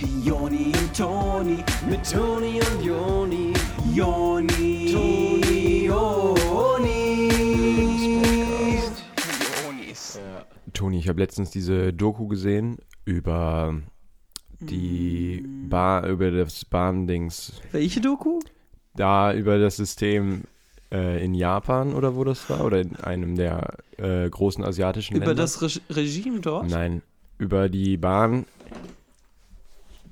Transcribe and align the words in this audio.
Joni 0.00 0.66
und 0.66 0.96
Toni, 0.96 1.56
mit 1.88 2.08
Toni 2.08 2.60
und 2.60 2.84
Joni, 2.84 3.52
Joni, 3.92 4.92
Toni, 4.92 5.86
Joni. 5.86 7.28
Jonis. 9.64 10.20
Toni, 10.72 10.98
ich 10.98 11.08
habe 11.08 11.18
letztens 11.20 11.50
diese 11.50 11.92
Doku 11.92 12.28
gesehen 12.28 12.76
über 13.04 13.74
die 14.60 15.44
Bar, 15.68 16.06
über 16.06 16.30
das 16.30 16.64
Bahndings, 16.64 17.60
Welche 17.72 18.00
Doku? 18.00 18.38
da 18.94 19.32
über 19.34 19.58
das 19.58 19.76
System 19.76 20.44
äh, 20.92 21.24
in 21.24 21.34
Japan 21.34 21.94
oder 21.94 22.14
wo 22.14 22.22
das 22.22 22.48
war 22.48 22.64
oder 22.64 22.80
in 22.80 22.94
einem 22.96 23.34
der 23.34 23.78
äh, 23.96 24.30
großen 24.30 24.64
asiatischen 24.64 25.16
Über 25.16 25.26
Länder. 25.26 25.42
das 25.42 25.60
Re 25.62 25.68
Regime 25.90 26.38
dort? 26.40 26.70
Nein, 26.70 27.02
über 27.38 27.68
die 27.68 27.96
Bahn. 27.96 28.46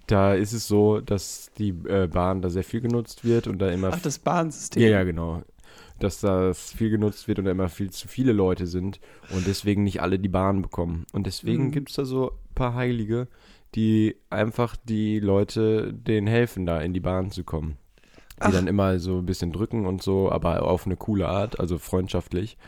Da 0.07 0.35
ist 0.35 0.53
es 0.53 0.69
so, 0.69 1.01
dass 1.01 1.51
die 1.59 1.71
äh, 1.89 2.07
Bahn 2.07 2.41
da 2.43 2.49
sehr 2.51 2.65
viel 2.65 2.81
genutzt 2.81 3.25
wird 3.25 3.47
und 3.49 3.59
da 3.59 3.71
immer 3.71 3.91
Ach, 3.93 4.01
das 4.01 4.19
Bahnsystem. 4.19 4.83
Ja, 4.83 4.89
ja, 4.89 5.05
genau. 5.05 5.43
Dass 5.99 6.21
das 6.21 6.73
viel 6.73 6.91
genutzt 6.91 7.27
wird 7.27 7.39
und 7.39 7.47
da 7.47 7.51
immer 7.51 7.69
viel 7.69 7.91
zu 7.91 8.07
viele 8.07 8.33
Leute 8.33 8.67
sind 8.67 9.01
und 9.35 9.47
deswegen 9.47 9.83
nicht 9.85 10.01
alle 10.03 10.19
die 10.19 10.29
Bahn 10.29 10.63
bekommen. 10.63 11.07
Und 11.13 11.27
deswegen 11.27 11.67
Mhm. 11.67 11.71
gibt 11.73 11.91
es 11.91 11.97
da 11.97 12.05
so 12.05 12.31
ein 12.33 12.55
paar 12.55 12.75
Heilige, 12.75 13.29
die 13.75 14.17
einfach 14.31 14.77
die 14.77 15.19
Leute 15.21 15.93
denen 15.93 16.27
helfen, 16.27 16.67
da 16.67 16.81
in 16.81 16.93
die 16.93 17.01
Bahn 17.01 17.31
zu 17.31 17.45
kommen. 17.45 17.77
Die 18.39 18.41
Ach. 18.41 18.53
dann 18.53 18.67
immer 18.67 18.99
so 18.99 19.19
ein 19.19 19.27
bisschen 19.27 19.53
drücken 19.53 19.87
und 19.87 20.03
so, 20.03 20.31
aber 20.31 20.63
auf 20.63 20.85
eine 20.87 20.97
coole 20.97 21.27
Art, 21.29 21.59
also 21.59 21.79
freundschaftlich. 21.79 22.59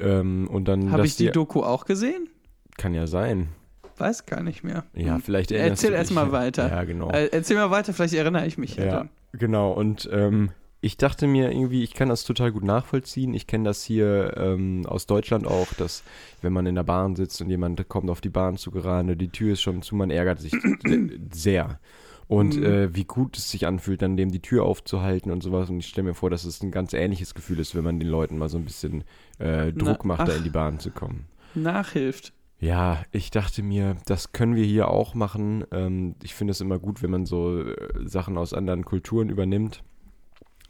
Ähm, 0.00 0.48
und 0.50 0.66
dann, 0.66 0.90
Habe 0.90 1.06
ich 1.06 1.16
die 1.16 1.30
Doku 1.30 1.62
auch 1.62 1.84
gesehen? 1.86 2.28
kann 2.76 2.94
ja 2.94 3.06
sein. 3.06 3.48
Weiß 3.98 4.26
gar 4.26 4.42
nicht 4.42 4.62
mehr. 4.64 4.84
Ja, 4.94 5.14
Hm. 5.16 5.22
vielleicht 5.22 5.50
erinnerst 5.50 5.82
Erzähl 5.82 5.90
du 5.90 5.96
erst 5.96 6.10
dich. 6.10 6.14
mal 6.14 6.32
weiter. 6.32 6.68
Ja, 6.70 6.84
genau. 6.84 7.10
Äh, 7.10 7.26
erzähl 7.32 7.56
mal 7.56 7.70
weiter, 7.70 7.92
vielleicht 7.92 8.14
erinnere 8.14 8.46
ich 8.46 8.56
mich 8.58 8.76
ja, 8.76 8.84
Ja, 8.84 8.90
dann. 8.98 9.10
genau. 9.32 9.72
Und 9.72 10.08
ähm, 10.12 10.50
ich 10.80 10.96
dachte 10.96 11.26
mir 11.26 11.50
irgendwie, 11.50 11.82
ich 11.82 11.92
kann 11.94 12.08
das 12.08 12.22
total 12.22 12.52
gut 12.52 12.62
nachvollziehen. 12.62 13.34
Ich 13.34 13.48
kenne 13.48 13.64
das 13.64 13.82
hier 13.82 14.34
ähm, 14.36 14.86
aus 14.86 15.06
Deutschland 15.06 15.46
auch, 15.46 15.72
dass 15.74 16.04
wenn 16.40 16.52
man 16.52 16.66
in 16.66 16.76
der 16.76 16.84
Bahn 16.84 17.16
sitzt 17.16 17.40
und 17.40 17.50
jemand 17.50 17.88
kommt 17.88 18.08
auf 18.10 18.20
die 18.20 18.28
Bahn 18.28 18.56
zu 18.56 18.70
gerade, 18.70 19.16
die 19.16 19.28
Tür 19.30 19.54
ist 19.54 19.60
schon 19.62 19.82
zu, 19.82 19.96
man 19.96 20.10
ärgert 20.10 20.38
sich 20.40 20.52
sehr. 21.32 21.80
Und 22.28 22.56
Mhm. 22.56 22.62
äh, 22.64 22.94
wie 22.94 23.04
gut 23.04 23.38
es 23.38 23.50
sich 23.50 23.66
anfühlt, 23.66 24.02
dann 24.02 24.16
dem 24.18 24.30
die 24.30 24.42
Tür 24.42 24.64
aufzuhalten 24.64 25.32
und 25.32 25.42
sowas. 25.42 25.70
Und 25.70 25.78
ich 25.78 25.86
stelle 25.88 26.08
mir 26.08 26.14
vor, 26.14 26.28
dass 26.30 26.44
es 26.44 26.62
ein 26.62 26.70
ganz 26.70 26.92
ähnliches 26.92 27.34
Gefühl 27.34 27.58
ist, 27.58 27.74
wenn 27.74 27.84
man 27.84 27.98
den 27.98 28.08
Leuten 28.08 28.36
mal 28.36 28.50
so 28.50 28.58
ein 28.58 28.64
bisschen 28.64 29.02
äh, 29.38 29.72
Druck 29.72 30.00
Na, 30.04 30.08
macht, 30.08 30.28
da 30.28 30.32
ach. 30.32 30.36
in 30.36 30.44
die 30.44 30.50
Bahn 30.50 30.78
zu 30.78 30.90
kommen. 30.90 31.24
Nachhilft. 31.54 32.32
Ja, 32.60 33.02
ich 33.12 33.30
dachte 33.30 33.62
mir, 33.62 33.96
das 34.06 34.32
können 34.32 34.56
wir 34.56 34.64
hier 34.64 34.88
auch 34.88 35.14
machen. 35.14 35.64
Ähm, 35.70 36.16
ich 36.22 36.34
finde 36.34 36.50
es 36.50 36.60
immer 36.60 36.78
gut, 36.78 37.02
wenn 37.02 37.10
man 37.10 37.24
so 37.24 37.62
äh, 37.62 37.76
Sachen 38.04 38.36
aus 38.36 38.52
anderen 38.52 38.84
Kulturen 38.84 39.28
übernimmt. 39.30 39.82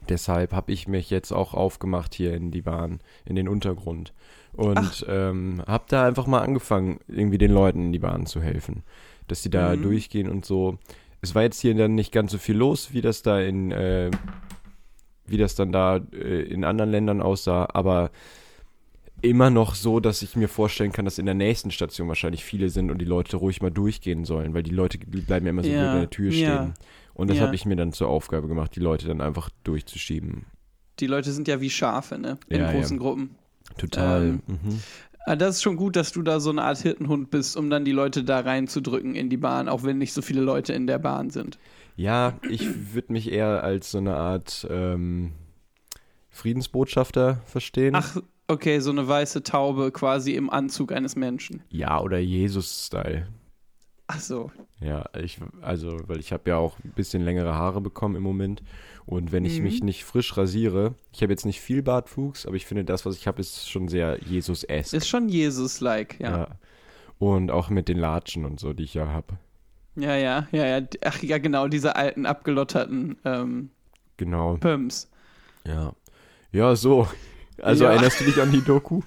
Deshalb 0.08 0.52
habe 0.52 0.72
ich 0.72 0.86
mich 0.88 1.10
jetzt 1.10 1.32
auch 1.32 1.54
aufgemacht 1.54 2.14
hier 2.14 2.34
in 2.34 2.50
die 2.50 2.62
Bahn, 2.62 3.00
in 3.24 3.36
den 3.36 3.48
Untergrund. 3.48 4.12
Und 4.52 5.04
ähm, 5.08 5.62
habe 5.66 5.84
da 5.88 6.06
einfach 6.06 6.26
mal 6.26 6.40
angefangen, 6.40 7.00
irgendwie 7.08 7.38
den 7.38 7.52
Leuten 7.52 7.86
in 7.86 7.92
die 7.92 7.98
Bahn 7.98 8.26
zu 8.26 8.42
helfen. 8.42 8.82
Dass 9.26 9.42
die 9.42 9.50
da 9.50 9.74
Mhm. 9.76 9.82
durchgehen 9.82 10.28
und 10.28 10.44
so. 10.44 10.78
Es 11.20 11.34
war 11.34 11.42
jetzt 11.42 11.60
hier 11.60 11.74
dann 11.74 11.94
nicht 11.94 12.12
ganz 12.12 12.32
so 12.32 12.38
viel 12.38 12.56
los, 12.56 12.92
wie 12.92 13.00
das 13.00 13.22
da 13.22 13.40
in, 13.40 13.70
äh, 13.72 14.10
wie 15.26 15.36
das 15.36 15.54
dann 15.54 15.72
da 15.72 15.96
äh, 16.12 16.42
in 16.42 16.64
anderen 16.64 16.90
Ländern 16.90 17.20
aussah, 17.22 17.68
aber 17.72 18.10
immer 19.22 19.50
noch 19.50 19.74
so, 19.74 20.00
dass 20.00 20.22
ich 20.22 20.36
mir 20.36 20.48
vorstellen 20.48 20.92
kann, 20.92 21.04
dass 21.04 21.18
in 21.18 21.26
der 21.26 21.34
nächsten 21.34 21.70
Station 21.70 22.08
wahrscheinlich 22.08 22.44
viele 22.44 22.68
sind 22.70 22.90
und 22.90 22.98
die 22.98 23.04
Leute 23.04 23.36
ruhig 23.36 23.60
mal 23.62 23.70
durchgehen 23.70 24.24
sollen, 24.24 24.54
weil 24.54 24.62
die 24.62 24.70
Leute 24.70 24.98
die 24.98 25.20
bleiben 25.20 25.46
ja 25.46 25.50
immer 25.50 25.64
so 25.64 25.70
Ja, 25.70 25.92
an 25.92 25.98
der 26.00 26.10
Tür 26.10 26.30
ja, 26.32 26.56
stehen. 26.56 26.74
Und 27.14 27.28
das 27.30 27.38
ja. 27.38 27.44
habe 27.44 27.54
ich 27.54 27.66
mir 27.66 27.76
dann 27.76 27.92
zur 27.92 28.08
Aufgabe 28.08 28.46
gemacht, 28.48 28.74
die 28.76 28.80
Leute 28.80 29.08
dann 29.08 29.20
einfach 29.20 29.50
durchzuschieben. 29.64 30.46
Die 31.00 31.06
Leute 31.06 31.32
sind 31.32 31.48
ja 31.48 31.60
wie 31.60 31.70
Schafe, 31.70 32.18
ne? 32.18 32.38
In 32.48 32.60
Ja, 32.60 32.72
ja. 32.72 32.78
großen 32.78 32.98
Gruppen. 32.98 33.34
Total. 33.76 34.22
Ähm, 34.28 34.42
mhm. 34.46 34.80
Ah, 35.26 35.36
Das 35.36 35.56
ist 35.56 35.62
schon 35.62 35.76
gut, 35.76 35.96
dass 35.96 36.12
du 36.12 36.22
da 36.22 36.40
so 36.40 36.50
eine 36.50 36.62
Art 36.62 36.78
Hirtenhund 36.78 37.30
bist, 37.30 37.56
um 37.56 37.70
dann 37.70 37.84
die 37.84 37.92
Leute 37.92 38.24
da 38.24 38.40
reinzudrücken 38.40 39.14
in 39.14 39.28
die 39.30 39.36
Bahn, 39.36 39.68
auch 39.68 39.82
wenn 39.82 39.98
nicht 39.98 40.12
so 40.12 40.22
viele 40.22 40.40
Leute 40.40 40.72
in 40.72 40.86
der 40.86 40.98
Bahn 40.98 41.30
sind. 41.30 41.58
Ja, 41.96 42.38
ich 42.48 42.94
würde 42.94 43.12
mich 43.12 43.30
eher 43.32 43.64
als 43.64 43.90
so 43.90 43.98
eine 43.98 44.14
Art 44.14 44.66
ähm, 44.70 45.32
Friedensbotschafter 46.30 47.40
verstehen. 47.46 47.94
Ach, 47.96 48.16
okay, 48.48 48.80
so 48.80 48.90
eine 48.90 49.06
weiße 49.06 49.42
Taube 49.42 49.92
quasi 49.92 50.34
im 50.34 50.50
Anzug 50.50 50.92
eines 50.92 51.16
Menschen. 51.16 51.62
Ja, 51.70 52.00
oder 52.00 52.18
Jesus-Style. 52.18 53.28
Ach 54.06 54.20
so. 54.20 54.50
Ja, 54.80 55.04
ich, 55.20 55.38
also, 55.60 55.98
weil 56.06 56.18
ich 56.18 56.32
habe 56.32 56.48
ja 56.48 56.56
auch 56.56 56.78
ein 56.82 56.92
bisschen 56.92 57.22
längere 57.22 57.54
Haare 57.54 57.80
bekommen 57.82 58.16
im 58.16 58.22
Moment. 58.22 58.62
Und 59.04 59.32
wenn 59.32 59.44
ich 59.44 59.58
Mhm. 59.58 59.64
mich 59.64 59.82
nicht 59.82 60.04
frisch 60.04 60.36
rasiere, 60.36 60.94
ich 61.12 61.22
habe 61.22 61.32
jetzt 61.32 61.44
nicht 61.44 61.60
viel 61.60 61.82
Bartwuchs, 61.82 62.46
aber 62.46 62.56
ich 62.56 62.64
finde, 62.66 62.84
das, 62.84 63.04
was 63.04 63.16
ich 63.16 63.26
habe, 63.26 63.40
ist 63.40 63.68
schon 63.70 63.88
sehr 63.88 64.18
Jesus-esque. 64.24 64.96
Ist 64.96 65.08
schon 65.08 65.28
Jesus-like, 65.28 66.18
ja. 66.20 66.30
ja. 66.38 66.48
Und 67.18 67.50
auch 67.50 67.68
mit 67.68 67.88
den 67.88 67.98
Latschen 67.98 68.44
und 68.44 68.60
so, 68.60 68.72
die 68.72 68.84
ich 68.84 68.94
ja 68.94 69.08
habe. 69.08 69.36
Ja, 69.96 70.14
ja, 70.16 70.46
ja, 70.52 70.78
ja. 70.78 70.86
Ach 71.04 71.22
ja, 71.22 71.38
genau, 71.38 71.68
diese 71.68 71.96
alten, 71.96 72.24
abgelotterten 72.24 73.16
ähm, 73.24 73.70
Genau. 74.16 74.56
Pumps. 74.56 75.10
Ja. 75.66 75.92
Ja, 76.52 76.76
so. 76.76 77.08
Also 77.60 77.84
Ja. 77.84 77.90
erinnerst 77.92 78.20
du 78.20 78.24
dich 78.24 78.40
an 78.40 78.52
die 78.52 78.62
Doku? 78.62 79.02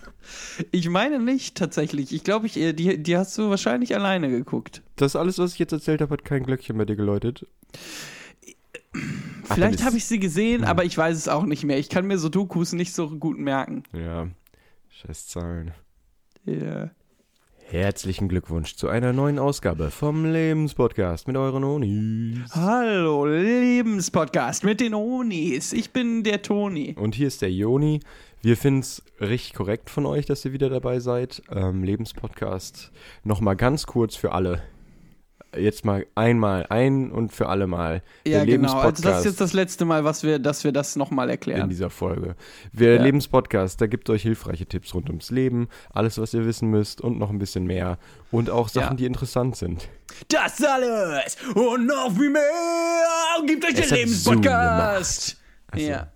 Ich 0.71 0.89
meine 0.89 1.19
nicht 1.19 1.55
tatsächlich. 1.55 2.13
Ich 2.13 2.23
glaube, 2.23 2.47
ich, 2.47 2.57
äh, 2.57 2.73
die, 2.73 3.01
die 3.01 3.17
hast 3.17 3.37
du 3.37 3.49
wahrscheinlich 3.49 3.95
alleine 3.95 4.29
geguckt. 4.29 4.81
Das 4.97 5.15
alles, 5.15 5.37
was 5.39 5.53
ich 5.53 5.59
jetzt 5.59 5.71
erzählt 5.71 6.01
habe, 6.01 6.13
hat 6.13 6.25
kein 6.25 6.43
Glöckchen 6.43 6.77
bei 6.77 6.85
dir 6.85 6.95
geläutet. 6.95 7.47
Vielleicht 9.45 9.83
habe 9.83 9.97
ich 9.97 10.05
sie 10.05 10.19
gesehen, 10.19 10.61
Hm. 10.61 10.67
aber 10.67 10.83
ich 10.85 10.97
weiß 10.97 11.17
es 11.17 11.27
auch 11.27 11.45
nicht 11.45 11.63
mehr. 11.63 11.77
Ich 11.79 11.89
kann 11.89 12.05
mir 12.07 12.17
so 12.17 12.29
Dokus 12.29 12.73
nicht 12.73 12.93
so 12.93 13.09
gut 13.09 13.37
merken. 13.39 13.83
Ja. 13.93 14.27
Scheiß 14.89 15.27
Zahlen. 15.27 15.71
Ja. 16.45 16.91
Herzlichen 17.71 18.27
Glückwunsch 18.27 18.75
zu 18.75 18.89
einer 18.89 19.13
neuen 19.13 19.39
Ausgabe 19.39 19.91
vom 19.91 20.25
Lebenspodcast 20.25 21.25
mit 21.25 21.37
euren 21.37 21.63
Onis. 21.63 22.53
Hallo, 22.53 23.25
Lebenspodcast 23.25 24.65
mit 24.65 24.81
den 24.81 24.93
Onis. 24.93 25.71
Ich 25.71 25.91
bin 25.91 26.23
der 26.23 26.41
Toni. 26.41 26.97
Und 26.99 27.15
hier 27.15 27.29
ist 27.29 27.41
der 27.41 27.49
Joni. 27.49 28.01
Wir 28.41 28.57
finden 28.57 28.81
es 28.81 29.01
richtig 29.21 29.53
korrekt 29.53 29.89
von 29.89 30.05
euch, 30.05 30.25
dass 30.25 30.43
ihr 30.43 30.51
wieder 30.51 30.69
dabei 30.69 30.99
seid. 30.99 31.43
Ähm, 31.49 31.85
Lebenspodcast. 31.85 32.91
Nochmal 33.23 33.55
ganz 33.55 33.85
kurz 33.85 34.17
für 34.17 34.33
alle. 34.33 34.61
Jetzt 35.55 35.83
mal 35.83 36.05
einmal, 36.15 36.65
ein 36.69 37.11
und 37.11 37.33
für 37.33 37.49
alle 37.49 37.67
Mal. 37.67 38.03
Ja, 38.25 38.45
Der 38.45 38.57
genau. 38.57 38.73
Also 38.79 39.03
das 39.03 39.19
ist 39.19 39.25
jetzt 39.25 39.41
das 39.41 39.51
letzte 39.53 39.83
Mal, 39.83 40.03
was 40.05 40.23
wir, 40.23 40.39
dass 40.39 40.63
wir 40.63 40.71
das 40.71 40.95
nochmal 40.95 41.25
in 41.27 41.31
erklären. 41.31 41.69
dieser 41.69 41.89
Folge. 41.89 42.35
Wir 42.71 42.95
Ja. 42.95 43.01
Lebenspodcast, 43.03 43.81
da 43.81 43.87
gibt 43.87 44.09
euch 44.09 44.21
hilfreiche 44.21 44.65
Tipps 44.65 44.93
rund 44.93 45.09
ums 45.09 45.29
Leben, 45.29 45.67
alles, 45.93 46.17
was 46.17 46.33
ihr 46.33 46.45
wissen 46.45 46.69
müsst 46.69 47.01
und 47.01 47.19
noch 47.19 47.29
ein 47.29 47.39
bisschen 47.39 47.65
mehr. 47.65 47.97
Und 48.31 48.49
auch 48.49 48.69
Sachen, 48.69 48.91
Ja. 48.91 48.95
die 48.95 49.05
interessant 49.05 49.57
sind. 49.57 49.89
Das 50.29 50.63
alles 50.63 51.35
und 51.55 51.85
noch 51.85 52.11
viel 52.15 52.29
mehr 52.29 52.41
gibt 53.45 53.65
euch 53.65 53.77
Es 53.77 53.89
der 53.89 53.97
Lebenspodcast. 53.97 55.37
Ach 55.71 55.77
so. 55.77 55.83
Ja. 55.83 56.11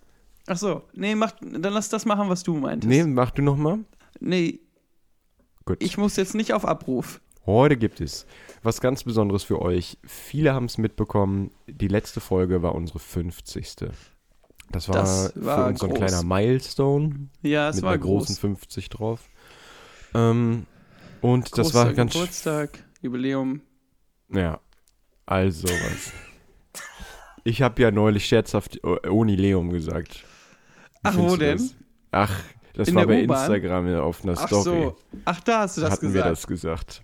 Ach 0.47 0.57
so, 0.57 0.83
nee, 0.93 1.15
mach, 1.15 1.31
dann 1.41 1.73
lass 1.73 1.89
das 1.89 2.05
machen, 2.05 2.29
was 2.29 2.43
du 2.43 2.53
meintest. 2.55 2.87
Nee, 2.87 3.03
mach 3.03 3.31
du 3.31 3.41
nochmal. 3.41 3.79
nee, 4.19 4.59
Gut. 5.65 5.81
ich 5.81 5.97
muss 5.97 6.15
jetzt 6.17 6.35
nicht 6.35 6.53
auf 6.53 6.65
Abruf. 6.65 7.19
Heute 7.45 7.77
gibt 7.77 8.01
es 8.01 8.25
was 8.63 8.81
ganz 8.81 9.03
Besonderes 9.03 9.43
für 9.43 9.61
euch. 9.61 9.97
Viele 10.03 10.53
haben 10.53 10.65
es 10.65 10.77
mitbekommen. 10.77 11.51
Die 11.67 11.87
letzte 11.87 12.19
Folge 12.19 12.63
war 12.63 12.73
unsere 12.73 12.99
50. 12.99 13.75
Das 14.71 14.89
war, 14.89 14.95
Das 14.95 15.31
für 15.33 15.45
war 15.45 15.67
uns 15.67 15.79
so 15.79 15.85
ein 15.85 15.93
groß. 15.93 15.99
kleiner 15.99 16.23
Milestone 16.23 17.29
Ja, 17.43 17.69
es 17.69 17.75
mit 17.77 17.83
war 17.85 17.91
einer 17.93 18.01
großen 18.01 18.35
groß. 18.35 18.39
50 18.39 18.89
drauf. 18.89 19.19
Ähm, 20.15 20.65
und 21.21 21.57
das 21.57 21.67
Großer 21.71 21.85
war 21.85 21.93
ganz. 21.93 22.13
Geburtstag, 22.13 22.79
Jubiläum. 23.01 23.61
Ja, 24.29 24.59
also 25.27 25.67
was. 25.67 26.11
Ich 27.43 27.61
habe 27.61 27.79
ja 27.83 27.91
neulich 27.91 28.25
scherzhaft 28.25 28.83
Onileum 28.83 29.69
gesagt. 29.71 30.23
Wie 30.23 30.99
Ach, 31.03 31.17
wo 31.17 31.35
denn? 31.35 31.57
Das? 31.59 31.75
Ach, 32.11 32.39
das 32.73 32.87
In 32.87 32.95
war 32.95 33.05
bei? 33.05 33.21
Instagram 33.21 33.93
auf 33.97 34.23
einer 34.23 34.33
Ach 34.35 34.47
Story. 34.47 34.63
so. 34.63 34.97
Ach, 35.25 35.39
da 35.41 35.59
hast 35.59 35.77
du 35.77 35.81
das 35.81 35.91
hatten 35.91 36.07
gesagt. 36.07 36.25
wir 36.25 36.29
das 36.31 36.47
gesagt. 36.47 37.03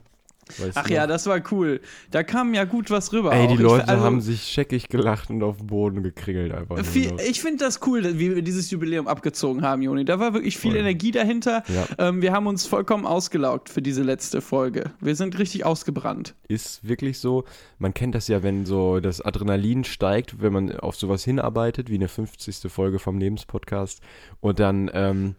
Weißt 0.59 0.71
Ach 0.77 0.89
ja, 0.89 1.01
noch? 1.01 1.07
das 1.09 1.25
war 1.27 1.42
cool. 1.51 1.81
Da 2.12 2.24
kam 2.24 2.53
ja 2.53 2.63
gut 2.65 2.89
was 2.89 3.12
rüber. 3.13 3.31
Ey, 3.33 3.44
auch. 3.45 3.48
die 3.50 3.53
Ich- 3.56 3.59
Leute 3.59 3.88
also, 3.88 4.03
haben 4.03 4.21
sich 4.21 4.44
scheckig 4.44 4.89
gelacht 4.89 5.30
und 5.30 5.42
auf 5.44 5.57
den 5.57 5.68
Boden 5.68 6.03
gekringelt 6.03 6.53
einfach. 6.53 6.83
Viel, 6.86 7.13
ich 7.30 7.42
finde 7.42 7.63
das 7.65 7.80
cool, 7.88 8.03
wie 8.19 8.36
wir 8.36 8.42
dieses 8.42 8.69
Jubiläum 8.71 9.07
abgezogen 9.07 9.62
haben, 9.63 9.81
Joni. 9.81 10.06
Da 10.06 10.19
war 10.19 10.33
wirklich 10.33 10.57
viel 10.57 10.71
Voll. 10.71 10.80
Energie 10.81 11.12
dahinter. 11.12 11.63
Ja. 11.68 12.07
Ähm, 12.09 12.21
wir 12.21 12.31
haben 12.33 12.48
uns 12.48 12.65
vollkommen 12.65 13.06
ausgelaugt 13.06 13.69
für 13.69 13.81
diese 13.81 14.03
letzte 14.03 14.42
Folge. 14.42 14.92
Wir 15.00 15.15
sind 15.15 15.38
richtig 15.39 15.65
ausgebrannt. 15.65 16.36
Ist 16.48 16.88
wirklich 16.88 17.19
so. 17.19 17.44
Man 17.80 17.94
kennt 17.94 18.15
das 18.15 18.27
ja, 18.27 18.44
wenn 18.44 18.65
so 18.65 19.00
das 19.00 19.21
Adrenalin 19.21 19.83
steigt, 19.83 20.42
wenn 20.42 20.53
man 20.53 20.80
auf 20.80 20.95
sowas 20.95 21.24
hinarbeitet, 21.24 21.89
wie 21.89 21.95
eine 21.95 22.07
50. 22.07 22.71
Folge 22.71 23.00
vom 23.00 23.18
Lebenspodcast. 23.18 24.01
Und 24.39 24.59
dann 24.59 24.89
ähm, 24.94 25.36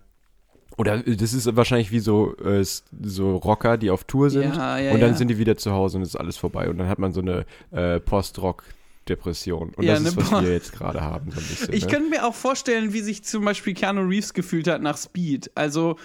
Oder 0.76 1.06
äh, 1.06 1.16
das 1.16 1.32
ist 1.32 1.54
wahrscheinlich 1.56 1.90
wie 1.90 2.00
so, 2.00 2.36
äh, 2.38 2.64
so 2.64 3.36
Rocker, 3.36 3.76
die 3.76 3.90
auf 3.90 4.04
Tour 4.04 4.30
sind. 4.30 4.56
Ja, 4.56 4.78
ja, 4.78 4.92
und 4.92 5.00
dann 5.00 5.10
ja. 5.12 5.16
sind 5.16 5.28
die 5.28 5.38
wieder 5.38 5.56
zu 5.56 5.72
Hause 5.72 5.98
und 5.98 6.02
ist 6.02 6.16
alles 6.16 6.36
vorbei. 6.36 6.68
Und 6.68 6.78
dann 6.78 6.88
hat 6.88 6.98
man 6.98 7.12
so 7.12 7.20
eine 7.20 7.44
äh, 7.70 8.00
Post-Rock-Depression. 8.00 9.72
Und 9.76 9.84
Ja, 9.84 9.94
das 9.94 10.02
ist, 10.02 10.12
eine 10.12 10.22
was 10.22 10.30
Po- 10.30 10.42
wir 10.42 10.52
jetzt 10.52 10.72
gerade 10.72 11.00
haben, 11.02 11.30
so 11.30 11.40
ein 11.40 11.46
bisschen. 11.46 11.74
Ich 11.74 11.86
ne? 11.86 11.92
könnte 11.92 12.10
mir 12.10 12.26
auch 12.26 12.34
vorstellen, 12.34 12.92
wie 12.92 13.00
sich 13.00 13.24
zum 13.24 13.44
Beispiel 13.44 13.74
Keanu 13.74 14.02
Reeves 14.02 14.34
gefühlt 14.34 14.68
hat 14.68 14.82
nach 14.82 14.96
Speed. 14.96 15.50
Also, 15.54 15.96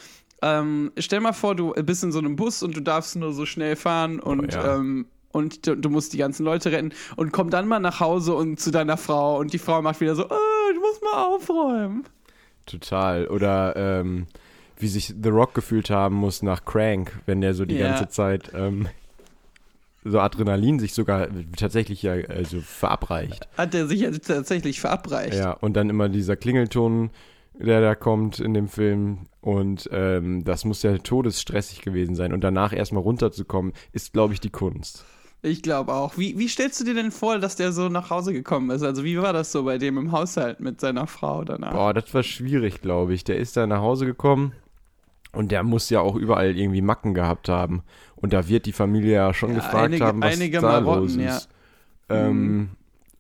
ähm, 0.42 0.92
stell 0.98 1.20
mal 1.20 1.34
vor, 1.34 1.56
du 1.56 1.74
bist 1.74 2.04
in 2.04 2.12
so 2.12 2.20
einem 2.20 2.36
Bus 2.36 2.62
und 2.62 2.76
du 2.76 2.82
darfst 2.82 3.16
nur 3.16 3.34
so 3.34 3.46
schnell 3.46 3.76
fahren 3.76 4.20
und, 4.20 4.54
ja. 4.54 4.76
ähm, 4.76 5.08
und 5.32 5.66
du, 5.66 5.76
du 5.76 5.90
musst 5.90 6.14
die 6.14 6.18
ganzen 6.18 6.44
Leute 6.44 6.72
retten 6.72 6.92
und 7.16 7.32
komm 7.32 7.50
dann 7.50 7.68
mal 7.68 7.80
nach 7.80 8.00
Hause 8.00 8.36
und 8.36 8.60
zu 8.60 8.70
deiner 8.70 8.98
Frau 8.98 9.40
und 9.40 9.54
die 9.54 9.58
Frau 9.58 9.82
macht 9.82 10.00
wieder 10.00 10.16
so, 10.16 10.26
oh, 10.26 10.74
du 10.74 10.80
musst 10.80 11.02
mal 11.04 11.24
aufräumen. 11.26 12.04
Total. 12.68 13.28
Oder 13.28 13.76
ähm, 13.76 14.28
wie 14.80 14.88
sich 14.88 15.14
The 15.22 15.30
Rock 15.30 15.54
gefühlt 15.54 15.90
haben 15.90 16.16
muss 16.16 16.44
nach 16.44 16.66
Crank, 16.66 17.20
wenn 17.26 17.42
der 17.42 17.54
so 17.54 17.66
die 17.66 17.76
Ja. 17.76 17.88
ganze 17.88 18.10
Zeit 18.10 18.52
ähm, 18.54 18.88
so 20.04 20.20
Adrenalin 20.20 20.80
sich 20.80 20.94
sogar 20.94 21.28
tatsächlich 21.56 22.02
ja 22.04 22.14
also 22.14 22.62
verabreicht. 22.62 23.48
Hat 23.58 23.76
er 23.76 23.88
sich 23.88 24.00
jetzt 24.02 24.28
tatsächlich 24.28 24.80
verabreicht. 24.80 25.34
Ja, 25.36 25.52
und 25.52 25.74
dann 25.74 25.90
immer 25.90 26.10
dieser 26.10 26.36
Klingelton, 26.36 27.10
der 27.60 27.82
da 27.82 27.96
kommt 27.96 28.40
in 28.40 28.54
dem 28.54 28.68
Film. 28.68 29.28
Und 29.42 29.90
ähm, 29.92 30.44
das 30.44 30.66
muss 30.66 30.84
ja 30.84 30.98
todesstressig 30.98 31.82
gewesen 31.82 32.16
sein. 32.16 32.34
Und 32.34 32.42
danach 32.44 32.74
erstmal 32.74 33.04
runterzukommen, 33.04 33.74
ist, 33.92 34.14
glaube 34.14 34.34
ich, 34.34 34.40
die 34.40 34.50
Kunst. 34.50 35.06
Ich 35.42 35.62
glaube 35.62 35.94
auch. 35.94 36.18
Wie, 36.18 36.38
wie 36.38 36.48
stellst 36.48 36.80
du 36.80 36.84
dir 36.86 36.94
denn 36.96 37.12
vor, 37.12 37.38
dass 37.40 37.56
der 37.56 37.72
so 37.72 37.90
nach 37.90 38.10
Hause 38.10 38.34
gekommen 38.34 38.70
ist? 38.72 38.84
Also, 38.84 39.04
wie 39.04 39.18
war 39.22 39.34
das 39.34 39.52
so 39.52 39.64
bei 39.64 39.78
dem 39.78 39.98
im 39.98 40.12
Haushalt 40.12 40.60
mit 40.60 40.82
seiner 40.82 41.08
Frau 41.08 41.44
danach? 41.44 41.74
Boah, 41.74 41.94
das 41.94 42.14
war 42.14 42.24
schwierig, 42.24 42.82
glaube 42.82 43.14
ich. 43.14 43.24
Der 43.24 43.38
ist 43.38 43.56
da 43.56 43.68
nach 43.68 43.80
Hause 43.82 44.06
gekommen 44.06 44.54
und 45.34 45.52
der 45.52 45.64
muss 45.64 45.90
ja 45.90 46.00
auch 46.02 46.16
überall 46.16 46.58
irgendwie 46.58 46.82
Macken 46.82 47.14
gehabt 47.14 47.50
haben. 47.50 47.84
Und 48.16 48.34
da 48.34 48.48
wird 48.48 48.66
die 48.66 48.72
Familie 48.72 49.14
ja 49.14 49.34
schon 49.34 49.50
Ja, 49.50 49.56
gefragt 49.58 49.76
einige- 49.86 50.06
haben, 50.06 50.22
was 50.22 50.34
einige 50.36 50.60
da 50.60 50.82
Marotten, 50.82 51.02
los 51.04 51.16
ja. 51.18 51.38
ist. 51.38 51.50
Ähm, 52.10 52.70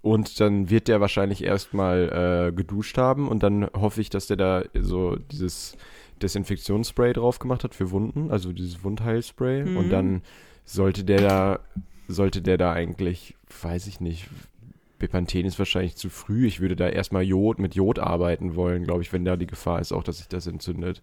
und 0.01 0.39
dann 0.39 0.69
wird 0.69 0.87
der 0.87 1.01
wahrscheinlich 1.01 1.43
erstmal 1.43 2.47
äh, 2.49 2.55
geduscht 2.55 2.97
haben 2.97 3.27
und 3.27 3.43
dann 3.43 3.67
hoffe 3.73 3.99
ich, 4.01 4.09
dass 4.09 4.27
der 4.27 4.37
da 4.37 4.63
so 4.73 5.17
dieses 5.31 5.75
Desinfektionsspray 6.21 7.13
drauf 7.13 7.39
gemacht 7.39 7.63
hat 7.63 7.75
für 7.75 7.91
Wunden, 7.91 8.31
also 8.31 8.51
dieses 8.53 8.83
Wundheilspray. 8.83 9.63
Mhm. 9.65 9.77
Und 9.77 9.89
dann 9.89 10.21
sollte 10.65 11.03
der 11.03 11.21
da, 11.21 11.59
sollte 12.07 12.41
der 12.41 12.57
da 12.57 12.73
eigentlich, 12.73 13.35
weiß 13.61 13.87
ich 13.87 13.99
nicht, 13.99 14.27
Bepanthen 14.99 15.45
ist 15.45 15.59
wahrscheinlich 15.59 15.95
zu 15.95 16.09
früh. 16.09 16.47
Ich 16.47 16.59
würde 16.59 16.75
da 16.75 16.89
erstmal 16.89 17.21
Jod 17.23 17.59
mit 17.59 17.75
Jod 17.75 17.99
arbeiten 17.99 18.55
wollen, 18.55 18.83
glaube 18.83 19.03
ich, 19.03 19.13
wenn 19.13 19.25
da 19.25 19.35
die 19.35 19.45
Gefahr 19.45 19.79
ist, 19.79 19.91
auch 19.91 20.03
dass 20.03 20.17
sich 20.17 20.27
das 20.27 20.47
entzündet. 20.47 21.01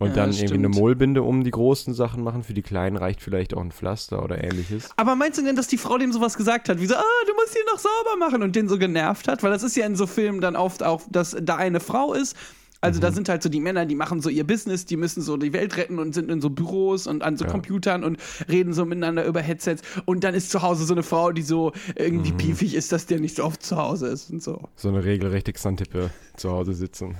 Und 0.00 0.10
Ja, 0.10 0.14
dann 0.14 0.30
das 0.30 0.36
irgendwie 0.38 0.54
eine 0.54 0.68
stimmt. 0.68 0.76
Mohlbinde 0.76 1.22
um 1.24 1.42
die 1.42 1.50
großen 1.50 1.92
Sachen 1.92 2.22
machen. 2.22 2.44
Für 2.44 2.54
die 2.54 2.62
kleinen 2.62 2.96
reicht 2.96 3.20
vielleicht 3.20 3.52
auch 3.54 3.60
ein 3.60 3.72
Pflaster 3.72 4.22
oder 4.22 4.42
ähnliches. 4.42 4.90
Aber 4.96 5.16
meinst 5.16 5.38
du 5.38 5.42
denn, 5.44 5.56
dass 5.56 5.66
die 5.66 5.78
Frau 5.78 5.98
dem 5.98 6.12
sowas 6.12 6.36
gesagt 6.36 6.68
hat? 6.68 6.80
Wie 6.80 6.86
so, 6.86 6.94
ah, 6.94 7.02
du 7.26 7.34
musst 7.34 7.52
hier 7.52 7.64
noch 7.72 7.80
sauber 7.80 8.16
machen 8.18 8.42
und 8.44 8.54
den 8.54 8.68
so 8.68 8.78
genervt 8.78 9.26
hat? 9.26 9.42
Weil 9.42 9.50
das 9.50 9.64
ist 9.64 9.76
ja 9.76 9.84
in 9.86 9.96
so 9.96 10.06
Filmen 10.06 10.40
dann 10.40 10.54
oft 10.54 10.84
auch, 10.84 11.02
dass 11.10 11.36
da 11.42 11.56
eine 11.56 11.80
Frau 11.80 12.12
ist. 12.14 12.36
Also 12.80 12.98
Mhm. 12.98 13.02
da 13.02 13.10
sind 13.10 13.28
halt 13.28 13.42
so 13.42 13.48
die 13.48 13.58
Männer, 13.58 13.86
die 13.86 13.96
machen 13.96 14.20
so 14.20 14.28
ihr 14.30 14.46
Business, 14.46 14.84
die 14.86 14.96
müssen 14.96 15.20
so 15.20 15.36
die 15.36 15.52
Welt 15.52 15.76
retten 15.76 15.98
und 15.98 16.14
sind 16.14 16.30
in 16.30 16.40
so 16.40 16.48
Büros 16.48 17.08
und 17.08 17.24
an 17.24 17.36
so 17.36 17.44
Ja. 17.44 17.50
Computern 17.50 18.04
und 18.04 18.18
reden 18.48 18.72
so 18.72 18.84
miteinander 18.84 19.24
über 19.26 19.40
Headsets. 19.40 19.82
Und 20.04 20.22
dann 20.22 20.32
ist 20.32 20.52
zu 20.52 20.62
Hause 20.62 20.84
so 20.84 20.94
eine 20.94 21.02
Frau, 21.02 21.32
die 21.32 21.42
so 21.42 21.72
irgendwie 21.96 22.30
Mhm. 22.30 22.36
piefig 22.36 22.76
ist, 22.76 22.92
dass 22.92 23.06
der 23.06 23.18
nicht 23.18 23.34
so 23.34 23.42
oft 23.42 23.64
zu 23.64 23.76
Hause 23.78 24.06
ist 24.06 24.30
und 24.30 24.44
so. 24.44 24.60
So 24.76 24.90
eine 24.90 25.02
regelrechte 25.02 25.52
Xantippe 25.52 26.10
zu 26.36 26.52
Hause 26.52 26.72
sitzen. 26.72 27.16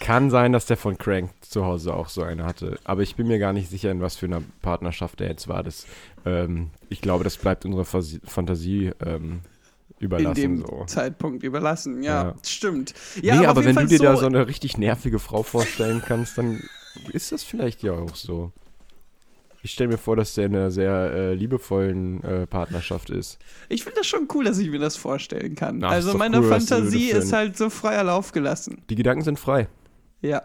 Kann 0.00 0.30
sein, 0.30 0.52
dass 0.52 0.64
der 0.66 0.78
von 0.78 0.96
Crank 0.96 1.30
zu 1.42 1.64
Hause 1.64 1.94
auch 1.94 2.08
so 2.08 2.22
eine 2.22 2.44
hatte. 2.44 2.78
Aber 2.84 3.02
ich 3.02 3.16
bin 3.16 3.28
mir 3.28 3.38
gar 3.38 3.52
nicht 3.52 3.68
sicher, 3.70 3.90
in 3.90 4.00
was 4.00 4.16
für 4.16 4.26
einer 4.26 4.42
Partnerschaft 4.62 5.20
der 5.20 5.28
jetzt 5.28 5.46
war. 5.46 5.62
Das, 5.62 5.86
ähm, 6.24 6.70
ich 6.88 7.02
glaube, 7.02 7.22
das 7.22 7.36
bleibt 7.36 7.66
unserer 7.66 7.84
Fantasie 7.84 8.92
ähm, 9.04 9.40
In 9.98 10.04
überlassen. 10.06 10.34
dem 10.40 10.56
so. 10.62 10.84
Zeitpunkt 10.86 11.42
überlassen. 11.42 12.02
Ja, 12.02 12.22
Ja. 12.28 12.34
stimmt. 12.44 12.94
Ja, 13.20 13.36
nee, 13.40 13.46
aber 13.46 13.60
jeden 13.60 13.76
wenn 13.76 13.84
du 13.84 13.90
dir 13.90 13.98
da 13.98 14.16
so 14.16 14.24
eine 14.26 14.46
richtig 14.48 14.78
nervige 14.78 15.18
Frau 15.18 15.42
vorstellen 15.42 16.02
kannst, 16.04 16.38
dann 16.38 16.62
ist 17.12 17.30
das 17.30 17.42
vielleicht 17.44 17.82
ja 17.82 17.92
auch 17.92 18.16
so. 18.16 18.52
Ich 19.62 19.72
stelle 19.72 19.90
mir 19.90 19.98
vor, 19.98 20.16
dass 20.16 20.32
der 20.34 20.46
in 20.46 20.56
einer 20.56 20.70
sehr 20.70 20.90
äh, 21.12 21.34
liebevollen 21.34 22.24
äh, 22.24 22.46
Partnerschaft 22.46 23.10
ist. 23.10 23.38
Ich 23.68 23.82
finde 23.84 23.98
das 23.98 24.06
schon 24.06 24.26
cool, 24.32 24.44
dass 24.44 24.56
ich 24.56 24.70
mir 24.70 24.78
das 24.78 24.96
vorstellen 24.96 25.54
kann. 25.54 25.84
Ach, 25.84 25.90
also 25.90 26.16
meine 26.16 26.40
cool, 26.40 26.48
Fantasie 26.48 27.10
ist 27.10 27.34
halt 27.34 27.58
so 27.58 27.68
freier 27.68 28.04
Lauf 28.04 28.32
gelassen. 28.32 28.80
Die 28.88 28.94
Gedanken 28.94 29.22
sind 29.22 29.38
frei. 29.38 29.68
Ja. 30.20 30.42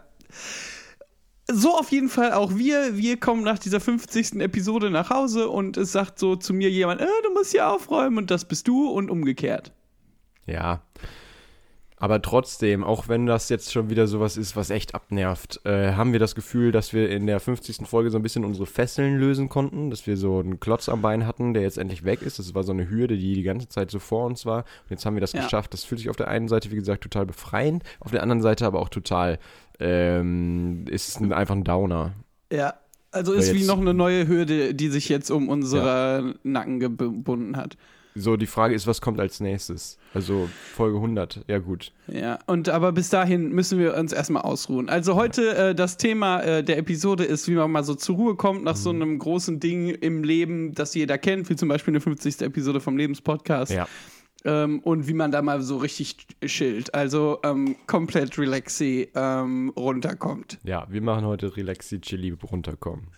So 1.48 1.74
auf 1.78 1.92
jeden 1.92 2.08
Fall 2.08 2.32
auch 2.32 2.56
wir. 2.56 2.96
Wir 2.96 3.18
kommen 3.18 3.44
nach 3.44 3.58
dieser 3.58 3.78
50. 3.78 4.40
Episode 4.40 4.90
nach 4.90 5.10
Hause 5.10 5.48
und 5.48 5.76
es 5.76 5.92
sagt 5.92 6.18
so 6.18 6.34
zu 6.34 6.52
mir 6.52 6.70
jemand, 6.70 7.00
äh, 7.00 7.06
du 7.24 7.32
musst 7.32 7.52
hier 7.52 7.70
aufräumen 7.70 8.18
und 8.18 8.30
das 8.32 8.44
bist 8.46 8.66
du 8.66 8.88
und 8.90 9.10
umgekehrt. 9.10 9.72
Ja. 10.46 10.82
Aber 11.98 12.20
trotzdem, 12.20 12.84
auch 12.84 13.08
wenn 13.08 13.24
das 13.24 13.48
jetzt 13.48 13.72
schon 13.72 13.88
wieder 13.88 14.06
sowas 14.06 14.36
ist, 14.36 14.54
was 14.54 14.68
echt 14.68 14.94
abnervt, 14.94 15.62
äh, 15.64 15.92
haben 15.94 16.12
wir 16.12 16.20
das 16.20 16.34
Gefühl, 16.34 16.70
dass 16.70 16.92
wir 16.92 17.08
in 17.08 17.26
der 17.26 17.40
50. 17.40 17.86
Folge 17.88 18.10
so 18.10 18.18
ein 18.18 18.22
bisschen 18.22 18.44
unsere 18.44 18.66
Fesseln 18.66 19.16
lösen 19.18 19.48
konnten, 19.48 19.88
dass 19.88 20.06
wir 20.06 20.18
so 20.18 20.40
einen 20.40 20.60
Klotz 20.60 20.90
am 20.90 21.00
Bein 21.00 21.26
hatten, 21.26 21.54
der 21.54 21.62
jetzt 21.62 21.78
endlich 21.78 22.04
weg 22.04 22.20
ist. 22.20 22.38
Das 22.38 22.54
war 22.54 22.64
so 22.64 22.72
eine 22.72 22.90
Hürde, 22.90 23.16
die 23.16 23.32
die 23.32 23.42
ganze 23.42 23.70
Zeit 23.70 23.90
so 23.90 23.98
vor 23.98 24.26
uns 24.26 24.44
war. 24.44 24.58
Und 24.58 24.90
jetzt 24.90 25.06
haben 25.06 25.14
wir 25.16 25.22
das 25.22 25.32
Ja. 25.32 25.42
geschafft. 25.42 25.72
Das 25.72 25.84
fühlt 25.84 25.98
sich 26.00 26.10
auf 26.10 26.16
der 26.16 26.28
einen 26.28 26.48
Seite, 26.48 26.70
wie 26.70 26.76
gesagt, 26.76 27.02
total 27.02 27.24
befreiend, 27.24 27.82
auf 28.00 28.10
der 28.10 28.22
anderen 28.22 28.42
Seite 28.42 28.66
aber 28.66 28.80
auch 28.80 28.90
total, 28.90 29.38
ähm, 29.80 30.84
ist 30.88 31.20
ein, 31.20 31.32
einfach 31.32 31.54
ein 31.54 31.64
Downer. 31.64 32.12
Ja. 32.52 32.74
Also 33.12 33.32
So, 33.32 33.38
ist 33.38 33.52
wie 33.54 33.58
jetzt- 33.58 33.66
noch 33.68 33.80
eine 33.80 33.94
neue 33.94 34.28
Hürde, 34.28 34.74
die 34.74 34.88
sich 34.88 35.08
jetzt 35.08 35.30
um 35.30 35.48
unsere 35.48 36.34
Nacken 36.42 36.80
gebunden 36.80 37.56
hat. 37.56 37.76
So, 38.18 38.36
die 38.38 38.46
Frage 38.46 38.74
ist, 38.74 38.86
was 38.86 39.02
kommt 39.02 39.20
als 39.20 39.40
nächstes? 39.40 39.98
Also 40.14 40.48
Folge 40.74 40.96
100, 40.96 41.44
ja 41.48 41.58
gut. 41.58 41.92
Ja, 42.08 42.38
und 42.46 42.70
aber 42.70 42.92
bis 42.92 43.10
dahin 43.10 43.50
müssen 43.50 43.78
wir 43.78 43.94
uns 43.94 44.12
erstmal 44.14 44.40
ausruhen. 44.42 44.88
Also 44.88 45.16
heute 45.16 45.54
äh, 45.54 45.74
das 45.74 45.98
Thema 45.98 46.40
äh, 46.40 46.64
der 46.64 46.78
Episode 46.78 47.24
ist, 47.24 47.46
wie 47.46 47.54
man 47.54 47.70
mal 47.70 47.84
so 47.84 47.94
zur 47.94 48.16
Ruhe 48.16 48.34
kommt 48.34 48.64
nach 48.64 48.72
Mhm. 48.74 48.80
so 48.80 48.90
einem 48.90 49.18
großen 49.18 49.60
Ding 49.60 49.90
im 49.90 50.24
Leben, 50.24 50.74
das 50.74 50.94
jeder 50.94 51.18
kennt, 51.18 51.50
wie 51.50 51.56
zum 51.56 51.68
Beispiel 51.68 51.92
eine 51.92 52.00
50. 52.00 52.40
Episode 52.40 52.80
vom 52.80 52.96
Lebenspodcast. 52.96 53.72
Ja. 53.72 53.86
Ähm, 54.44 54.80
und 54.80 55.08
wie 55.08 55.14
man 55.14 55.32
da 55.32 55.42
mal 55.42 55.60
so 55.62 55.76
richtig 55.78 56.26
chillt. 56.44 56.94
Also 56.94 57.40
ähm, 57.42 57.76
komplett 57.86 58.38
relaxy 58.38 59.08
ähm, 59.14 59.72
runterkommt. 59.76 60.58
Ja, 60.64 60.86
wir 60.88 61.02
machen 61.02 61.24
heute 61.24 61.56
Relaxi 61.56 62.00
Chili 62.00 62.30
runterkommen. 62.30 63.08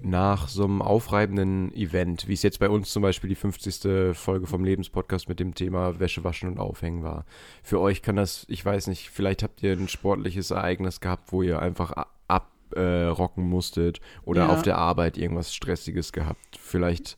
Nach 0.00 0.46
so 0.46 0.62
einem 0.62 0.82
aufreibenden 0.82 1.74
Event, 1.74 2.28
wie 2.28 2.32
es 2.32 2.44
jetzt 2.44 2.60
bei 2.60 2.70
uns 2.70 2.90
zum 2.90 3.02
Beispiel 3.02 3.28
die 3.28 3.34
50. 3.34 4.16
Folge 4.16 4.46
vom 4.46 4.64
Lebenspodcast 4.64 5.28
mit 5.28 5.40
dem 5.40 5.54
Thema 5.54 5.98
Wäsche 5.98 6.22
waschen 6.22 6.48
und 6.48 6.60
aufhängen 6.60 7.02
war. 7.02 7.24
Für 7.64 7.80
euch 7.80 8.02
kann 8.02 8.14
das, 8.14 8.46
ich 8.48 8.64
weiß 8.64 8.86
nicht, 8.86 9.10
vielleicht 9.10 9.42
habt 9.42 9.64
ihr 9.64 9.72
ein 9.72 9.88
sportliches 9.88 10.52
Ereignis 10.52 11.00
gehabt, 11.00 11.32
wo 11.32 11.42
ihr 11.42 11.60
einfach 11.60 11.92
äh, 12.74 13.04
rocken 13.04 13.44
musstet 13.48 14.00
oder 14.24 14.42
Ja. 14.42 14.48
auf 14.48 14.62
der 14.62 14.78
Arbeit 14.78 15.16
irgendwas 15.18 15.54
Stressiges 15.54 16.12
gehabt. 16.12 16.58
Vielleicht, 16.60 17.16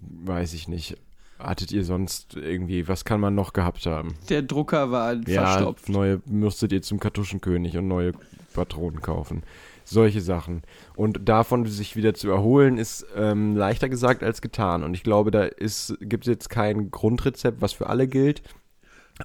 weiß 0.00 0.54
ich 0.54 0.68
nicht, 0.68 0.96
hattet 1.38 1.70
ihr 1.72 1.84
sonst 1.84 2.34
irgendwie, 2.36 2.88
was 2.88 3.04
kann 3.04 3.20
man 3.20 3.34
noch 3.34 3.52
gehabt 3.52 3.86
haben? 3.86 4.14
Der 4.28 4.42
Drucker 4.42 4.90
war 4.90 5.14
Ja, 5.26 5.46
verstopft. 5.46 5.88
neue 5.88 6.20
musstet 6.26 6.72
ihr 6.72 6.82
zum 6.82 6.98
Kartuschenkönig 7.00 7.76
und 7.76 7.88
neue 7.88 8.12
Patronen 8.54 9.02
kaufen. 9.02 9.42
Solche 9.84 10.20
Sachen. 10.20 10.62
Und 10.96 11.28
davon 11.28 11.64
sich 11.66 11.94
wieder 11.94 12.12
zu 12.14 12.28
erholen, 12.30 12.76
ist 12.76 13.06
ähm, 13.14 13.54
leichter 13.54 13.88
gesagt 13.88 14.24
als 14.24 14.40
getan. 14.42 14.82
Und 14.82 14.94
ich 14.94 15.04
glaube, 15.04 15.30
da 15.30 15.46
gibt 15.48 16.24
es 16.26 16.26
jetzt 16.26 16.50
kein 16.50 16.90
Grundrezept, 16.90 17.60
was 17.60 17.72
für 17.72 17.86
alle 17.88 18.08
gilt. 18.08 18.42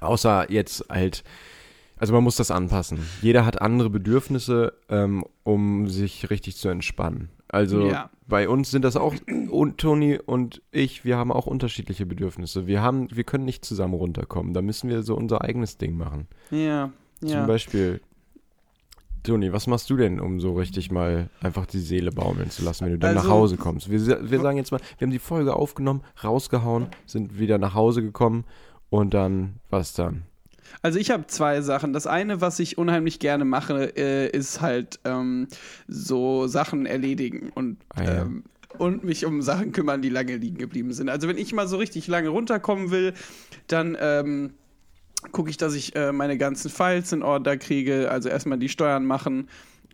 Außer 0.00 0.50
jetzt 0.52 0.84
halt, 0.88 1.24
also 2.02 2.14
man 2.14 2.24
muss 2.24 2.34
das 2.34 2.50
anpassen. 2.50 2.98
Jeder 3.20 3.46
hat 3.46 3.62
andere 3.62 3.88
Bedürfnisse, 3.88 4.72
ähm, 4.88 5.24
um 5.44 5.86
sich 5.88 6.30
richtig 6.30 6.56
zu 6.56 6.68
entspannen. 6.68 7.28
Also 7.46 7.86
Ja. 7.86 8.10
bei 8.26 8.48
uns 8.48 8.72
sind 8.72 8.82
das 8.84 8.96
auch, 8.96 9.14
und 9.50 9.78
Toni 9.78 10.18
und 10.18 10.62
ich, 10.72 11.04
wir 11.04 11.16
haben 11.16 11.30
auch 11.30 11.46
unterschiedliche 11.46 12.04
Bedürfnisse. 12.04 12.66
Wir 12.66 12.82
haben, 12.82 13.06
wir 13.14 13.22
können 13.22 13.44
nicht 13.44 13.64
zusammen 13.64 13.94
runterkommen. 13.94 14.52
Da 14.52 14.62
müssen 14.62 14.90
wir 14.90 15.04
so 15.04 15.14
unser 15.14 15.42
eigenes 15.42 15.78
Ding 15.78 15.96
machen. 15.96 16.26
Ja, 16.50 16.90
Zum 17.20 17.28
ja. 17.28 17.46
Beispiel, 17.46 18.00
Toni, 19.22 19.52
was 19.52 19.68
machst 19.68 19.88
du 19.88 19.96
denn, 19.96 20.18
um 20.18 20.40
so 20.40 20.54
richtig 20.54 20.90
mal 20.90 21.30
einfach 21.40 21.66
die 21.66 21.78
Seele 21.78 22.10
baumeln 22.10 22.50
zu 22.50 22.64
lassen, 22.64 22.84
wenn 22.86 22.92
du 22.94 22.98
dann 22.98 23.16
Also- 23.16 23.28
nach 23.28 23.32
Hause 23.32 23.56
kommst? 23.58 23.88
Wir, 23.88 24.28
wir 24.28 24.40
sagen 24.40 24.56
jetzt 24.56 24.72
mal, 24.72 24.80
wir 24.98 25.06
haben 25.06 25.12
die 25.12 25.20
Folge 25.20 25.54
aufgenommen, 25.54 26.02
rausgehauen, 26.24 26.88
sind 27.06 27.38
wieder 27.38 27.58
nach 27.58 27.74
Hause 27.74 28.02
gekommen 28.02 28.42
und 28.90 29.14
dann, 29.14 29.60
was 29.70 29.92
dann? 29.92 30.22
Also 30.82 30.98
ich 30.98 31.10
habe 31.10 31.26
zwei 31.28 31.60
Sachen. 31.62 31.92
Das 31.92 32.06
eine, 32.06 32.40
was 32.40 32.58
ich 32.58 32.76
unheimlich 32.76 33.18
gerne 33.20 33.44
mache, 33.44 33.96
äh, 33.96 34.28
ist 34.36 34.60
halt 34.60 34.98
ähm, 35.04 35.46
so 35.88 36.46
Sachen 36.48 36.86
erledigen 36.86 37.50
und 37.54 37.78
Ah, 37.94 38.02
ja. 38.02 38.22
ähm, 38.22 38.44
und 38.78 39.04
mich 39.04 39.24
um 39.26 39.42
Sachen 39.42 39.72
kümmern, 39.72 40.00
die 40.02 40.08
lange 40.08 40.36
liegen 40.36 40.56
geblieben 40.58 40.92
sind. 40.92 41.08
Also 41.10 41.28
wenn 41.28 41.36
ich 41.38 41.52
mal 41.52 41.68
so 41.68 41.76
richtig 41.76 42.06
lange 42.08 42.30
runterkommen 42.30 42.90
will, 42.90 43.12
dann 43.68 43.96
ähm, 44.00 44.54
gucke 45.30 45.50
ich, 45.50 45.56
dass 45.58 45.74
ich 45.74 45.94
äh, 45.94 46.10
meine 46.10 46.36
ganzen 46.38 46.70
Files 46.70 47.12
in 47.12 47.22
Order 47.22 47.56
kriege. 47.58 48.10
Also 48.10 48.28
erstmal 48.30 48.58
die 48.58 48.70
Steuern 48.70 49.04
machen. 49.04 49.48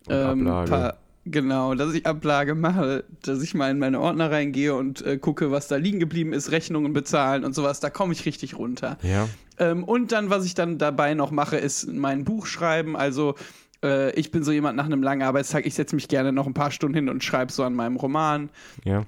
Und 0.06 0.14
Ablage. 0.14 0.70
paar- 0.70 0.96
genau, 1.24 1.74
dass 1.74 1.94
ich 1.94 2.06
Ablage 2.06 2.54
mache, 2.54 3.04
dass 3.22 3.42
ich 3.42 3.54
mal 3.54 3.70
in 3.70 3.78
meine 3.78 4.00
Ordner 4.00 4.30
reingehe 4.30 4.74
und 4.74 5.04
äh, 5.04 5.18
gucke, 5.18 5.50
was 5.50 5.68
da 5.68 5.76
liegen 5.76 6.00
geblieben 6.00 6.32
ist, 6.32 6.50
Rechnungen 6.50 6.92
bezahlen 6.92 7.44
und 7.44 7.54
sowas. 7.54 7.80
Da 7.80 7.90
komme 7.90 8.12
ich 8.12 8.26
richtig 8.26 8.56
runter. 8.58 8.98
Ja. 9.02 9.28
Ähm, 9.58 9.84
und 9.84 10.12
dann, 10.12 10.30
was 10.30 10.44
ich 10.44 10.54
dann 10.54 10.78
dabei 10.78 11.14
noch 11.14 11.30
mache, 11.30 11.56
ist 11.56 11.92
mein 11.92 12.24
Buch 12.24 12.46
schreiben. 12.46 12.96
Also 12.96 13.34
äh, 13.82 14.12
ich 14.12 14.30
bin 14.30 14.42
so 14.44 14.52
jemand 14.52 14.76
nach 14.76 14.86
einem 14.86 15.02
langen 15.02 15.22
Arbeitstag, 15.22 15.66
ich 15.66 15.74
setze 15.74 15.94
mich 15.94 16.08
gerne 16.08 16.32
noch 16.32 16.46
ein 16.46 16.54
paar 16.54 16.70
Stunden 16.70 16.94
hin 16.94 17.08
und 17.08 17.24
schreibe 17.24 17.52
so 17.52 17.62
an 17.64 17.74
meinem 17.74 17.96
Roman. 17.96 18.50
Ja. 18.84 19.04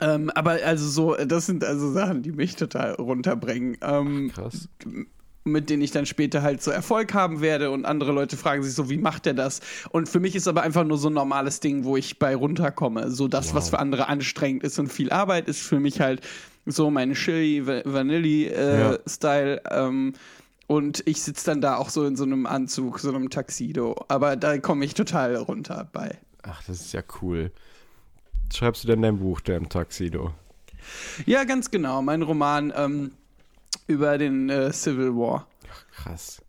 Ähm, 0.00 0.30
aber 0.30 0.58
also 0.64 0.88
so, 0.88 1.14
das 1.14 1.46
sind 1.46 1.64
also 1.64 1.92
Sachen, 1.92 2.22
die 2.22 2.32
mich 2.32 2.56
total 2.56 2.92
runterbringen. 2.94 3.76
Ähm, 3.80 4.30
Krass. 4.34 4.68
Mit 5.44 5.68
denen 5.70 5.82
ich 5.82 5.90
dann 5.90 6.06
später 6.06 6.42
halt 6.42 6.62
so 6.62 6.70
Erfolg 6.70 7.12
haben 7.14 7.40
werde 7.42 7.70
und 7.70 7.84
andere 7.84 8.12
Leute 8.12 8.36
fragen 8.36 8.62
sich 8.62 8.72
so, 8.74 8.88
wie 8.88 8.96
macht 8.96 9.26
er 9.26 9.34
das? 9.34 9.60
Und 9.90 10.08
für 10.08 10.18
mich 10.20 10.34
ist 10.34 10.48
aber 10.48 10.62
einfach 10.62 10.84
nur 10.84 10.96
so 10.98 11.08
ein 11.08 11.12
normales 11.14 11.60
Ding, 11.60 11.84
wo 11.84 11.96
ich 11.96 12.18
bei 12.18 12.34
runterkomme. 12.34 13.10
So 13.10 13.28
das, 13.28 13.54
was 13.54 13.64
Wow. 13.64 13.70
für 13.70 13.78
andere 13.78 14.08
anstrengend 14.08 14.62
ist 14.64 14.78
und 14.78 14.92
viel 14.92 15.10
Arbeit 15.10 15.46
ist 15.48 15.60
für 15.60 15.80
mich 15.80 16.00
halt 16.00 16.22
so 16.66 16.90
mein 16.90 17.12
Chili 17.12 17.66
Va- 17.66 17.82
Vanilli 17.84 18.46
äh, 18.46 18.80
Ja. 18.80 18.98
Style. 19.06 19.60
Ähm, 19.70 20.14
und 20.66 21.02
ich 21.06 21.20
sitze 21.22 21.44
dann 21.44 21.60
da 21.60 21.76
auch 21.76 21.90
so 21.90 22.06
in 22.06 22.16
so 22.16 22.24
einem 22.24 22.46
Anzug, 22.46 22.98
so 22.98 23.10
einem 23.10 23.28
Taxido. 23.28 24.02
Aber 24.08 24.36
da 24.36 24.56
komme 24.56 24.86
ich 24.86 24.94
total 24.94 25.36
runter 25.36 25.86
bei. 25.92 26.16
Ach, 26.42 26.62
das 26.66 26.80
ist 26.80 26.92
ja 26.94 27.02
cool. 27.20 27.52
Schreibst 28.54 28.82
du 28.84 28.88
denn 28.88 29.02
dein 29.02 29.18
Buch, 29.18 29.40
der 29.42 29.58
im 29.58 29.68
Taxido? 29.68 30.32
Ja, 31.26 31.44
ganz 31.44 31.70
genau. 31.70 32.00
Mein 32.00 32.22
Roman 32.22 32.72
ähm, 32.76 33.10
über 33.86 34.18
den 34.18 34.48
äh, 34.50 34.72
Civil 34.72 35.14
War. 35.14 35.46
Krass. 35.92 36.42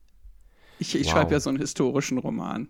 Ich, 0.80 0.96
ich 0.96 1.06
Wow. 1.08 1.14
schreibe 1.14 1.32
ja 1.34 1.40
so 1.40 1.50
einen 1.50 1.60
historischen 1.60 2.18
Roman. 2.18 2.68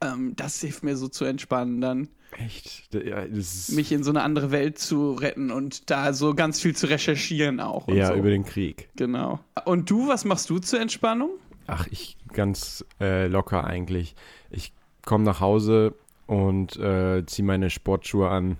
Ähm, 0.00 0.34
das 0.36 0.60
hilft 0.60 0.82
mir 0.82 0.96
so 0.96 1.08
zu 1.08 1.24
entspannen, 1.24 1.80
dann 1.80 2.08
Echt? 2.32 2.92
Ja, 2.94 3.24
das 3.26 3.54
ist, 3.54 3.72
mich 3.72 3.92
in 3.92 4.02
so 4.02 4.10
eine 4.10 4.22
andere 4.22 4.50
Welt 4.50 4.78
zu 4.78 5.12
retten 5.12 5.50
und 5.50 5.90
da 5.90 6.12
so 6.12 6.34
ganz 6.34 6.60
viel 6.60 6.76
zu 6.76 6.86
recherchieren 6.88 7.60
auch. 7.60 7.88
Ja, 7.88 8.08
so. 8.08 8.14
über 8.14 8.28
den 8.30 8.44
Krieg. 8.44 8.90
Genau. 8.96 9.40
Und 9.64 9.88
du, 9.90 10.08
was 10.08 10.24
machst 10.24 10.50
du 10.50 10.58
zur 10.58 10.80
Entspannung? 10.80 11.30
Ach, 11.66 11.86
ich 11.90 12.16
ganz 12.32 12.84
äh, 13.00 13.26
locker 13.26 13.64
eigentlich. 13.64 14.14
Ich 14.50 14.72
komme 15.04 15.24
nach 15.24 15.40
Hause 15.40 15.94
und 16.26 16.76
äh, 16.76 17.24
ziehe 17.26 17.46
meine 17.46 17.70
Sportschuhe 17.70 18.28
an 18.28 18.58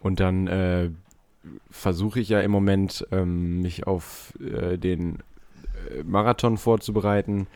und 0.00 0.18
dann 0.18 0.46
äh, 0.48 0.90
versuche 1.70 2.20
ich 2.20 2.28
ja 2.28 2.40
im 2.40 2.50
Moment 2.50 3.06
ähm, 3.10 3.62
mich 3.62 3.86
auf 3.86 4.34
äh, 4.40 4.78
den 4.78 5.18
äh, 5.90 6.02
Marathon 6.04 6.56
vorzubereiten 6.56 7.46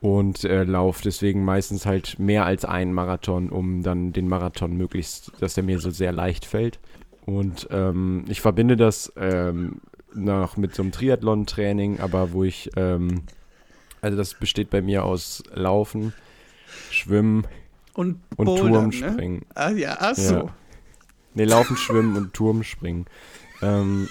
und 0.00 0.44
äh, 0.44 0.64
laufe 0.64 1.02
deswegen 1.02 1.44
meistens 1.44 1.86
halt 1.86 2.18
mehr 2.18 2.44
als 2.44 2.64
einen 2.64 2.92
Marathon, 2.92 3.50
um 3.50 3.82
dann 3.82 4.12
den 4.12 4.28
Marathon 4.28 4.76
möglichst, 4.76 5.32
dass 5.40 5.54
der 5.54 5.64
mir 5.64 5.80
so 5.80 5.90
sehr 5.90 6.12
leicht 6.12 6.44
fällt. 6.44 6.78
Und 7.24 7.68
ähm, 7.70 8.24
ich 8.28 8.40
verbinde 8.40 8.76
das 8.76 9.12
ähm, 9.16 9.80
noch 10.12 10.56
mit 10.56 10.74
so 10.74 10.82
einem 10.82 10.92
Triathlon-Training, 10.92 12.00
aber 12.00 12.32
wo 12.32 12.44
ich 12.44 12.70
ähm, 12.76 13.22
also 14.04 14.18
das 14.18 14.34
besteht 14.34 14.68
bei 14.68 14.82
mir 14.82 15.02
aus 15.02 15.42
Laufen, 15.54 16.12
Schwimmen 16.90 17.46
Und, 17.94 18.20
und 18.36 18.44
Bouldern, 18.44 18.90
Turmspringen. 18.90 19.38
Ne? 19.38 19.46
Ah, 19.54 19.70
ja, 19.70 19.96
ach 19.98 20.14
so. 20.14 20.34
Ja. 20.34 20.54
Nee, 21.34 21.44
Laufen, 21.44 21.76
Schwimmen 21.76 22.16
und 22.16 22.32
Turmspringen. 22.34 23.06
Ähm, 23.62 24.08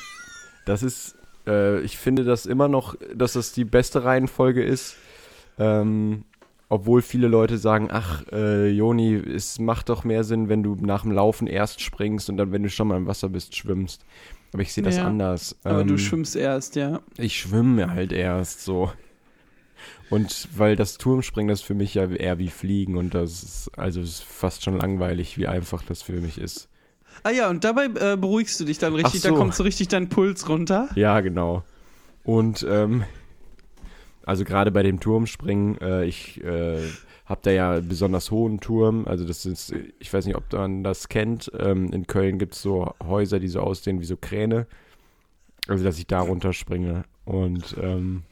das 0.65 0.83
ist, 0.83 1.15
äh, 1.47 1.79
ich 1.81 1.97
finde 1.97 2.23
das 2.23 2.45
immer 2.45 2.67
noch, 2.67 2.95
dass 3.15 3.33
das 3.33 3.51
die 3.53 3.65
beste 3.65 4.03
Reihenfolge 4.03 4.63
ist. 4.63 4.95
Ähm, 5.57 6.25
obwohl 6.69 7.01
viele 7.03 7.27
Leute 7.27 7.57
sagen, 7.59 7.89
ach, 7.91 8.23
äh, 8.31 8.67
Joni, 8.69 9.13
es 9.15 9.59
macht 9.59 9.89
doch 9.89 10.03
mehr 10.03 10.23
Sinn, 10.23 10.49
wenn 10.49 10.63
du 10.63 10.75
nach 10.75 11.03
dem 11.03 11.11
Laufen 11.11 11.45
erst 11.45 11.81
springst 11.81 12.29
und 12.29 12.37
dann, 12.37 12.51
wenn 12.51 12.63
du 12.63 12.69
schon 12.69 12.87
mal 12.87 12.97
im 12.97 13.05
Wasser 13.05 13.29
bist, 13.29 13.55
schwimmst. 13.55 14.03
Aber 14.53 14.63
ich 14.63 14.73
sehe 14.73 14.83
das 14.83 14.97
Ja. 14.97 15.05
anders. 15.05 15.55
Aber 15.63 15.83
du 15.83 15.93
Ähm, 15.93 15.97
schwimmst 15.99 16.35
erst, 16.35 16.75
ja. 16.75 17.01
ich 17.17 17.37
schwimme 17.39 17.91
halt 17.91 18.11
erst 18.11 18.61
so. 18.63 18.91
Und 20.09 20.47
weil 20.55 20.75
das 20.75 20.97
Turmspringen 20.97 21.49
das 21.49 21.61
für 21.61 21.73
mich 21.75 21.93
ja 21.95 22.07
eher 22.09 22.39
wie 22.39 22.49
Fliegen 22.49 22.97
und 22.97 23.13
das 23.13 23.43
ist, 23.43 23.71
also 23.77 24.01
es 24.01 24.09
ist 24.09 24.23
fast 24.23 24.63
schon 24.63 24.77
langweilig, 24.77 25.37
wie 25.37 25.47
einfach 25.47 25.83
das 25.83 26.01
für 26.01 26.13
mich 26.13 26.37
ist. 26.37 26.69
Ah 27.21 27.29
ja, 27.29 27.49
und 27.49 27.63
dabei 27.63 27.85
äh, 27.85 28.17
beruhigst 28.17 28.59
du 28.59 28.65
dich 28.65 28.79
dann 28.79 28.95
richtig, 28.95 29.21
so. 29.21 29.29
da 29.29 29.35
kommt 29.35 29.53
so 29.53 29.63
richtig 29.63 29.87
dein 29.87 30.09
Puls 30.09 30.49
runter. 30.49 30.89
Ja, 30.95 31.21
genau. 31.21 31.63
Und 32.23 32.65
ähm, 32.69 33.03
also 34.25 34.43
gerade 34.43 34.71
bei 34.71 34.83
dem 34.83 34.99
Turmspringen, 34.99 35.79
äh, 35.81 36.05
ich 36.05 36.43
äh, 36.43 36.79
habe 37.25 37.41
da 37.43 37.51
ja 37.51 37.71
einen 37.73 37.87
besonders 37.87 38.31
hohen 38.31 38.59
Turm, 38.59 39.05
also 39.07 39.25
das 39.25 39.45
ist, 39.45 39.73
ich 39.99 40.13
weiß 40.13 40.25
nicht, 40.25 40.35
ob 40.35 40.51
man 40.53 40.83
das 40.83 41.09
kennt, 41.09 41.51
ähm, 41.57 41.91
in 41.91 42.07
Köln 42.07 42.39
gibt 42.39 42.55
es 42.55 42.61
so 42.61 42.93
Häuser, 43.03 43.39
die 43.39 43.47
so 43.47 43.59
aussehen 43.59 43.99
wie 43.99 44.05
so 44.05 44.17
Kräne, 44.17 44.67
also 45.67 45.83
dass 45.83 45.97
ich 45.97 46.07
da 46.07 46.19
runterspringe 46.19 47.03
und 47.25 47.75
ähm, 47.81 48.23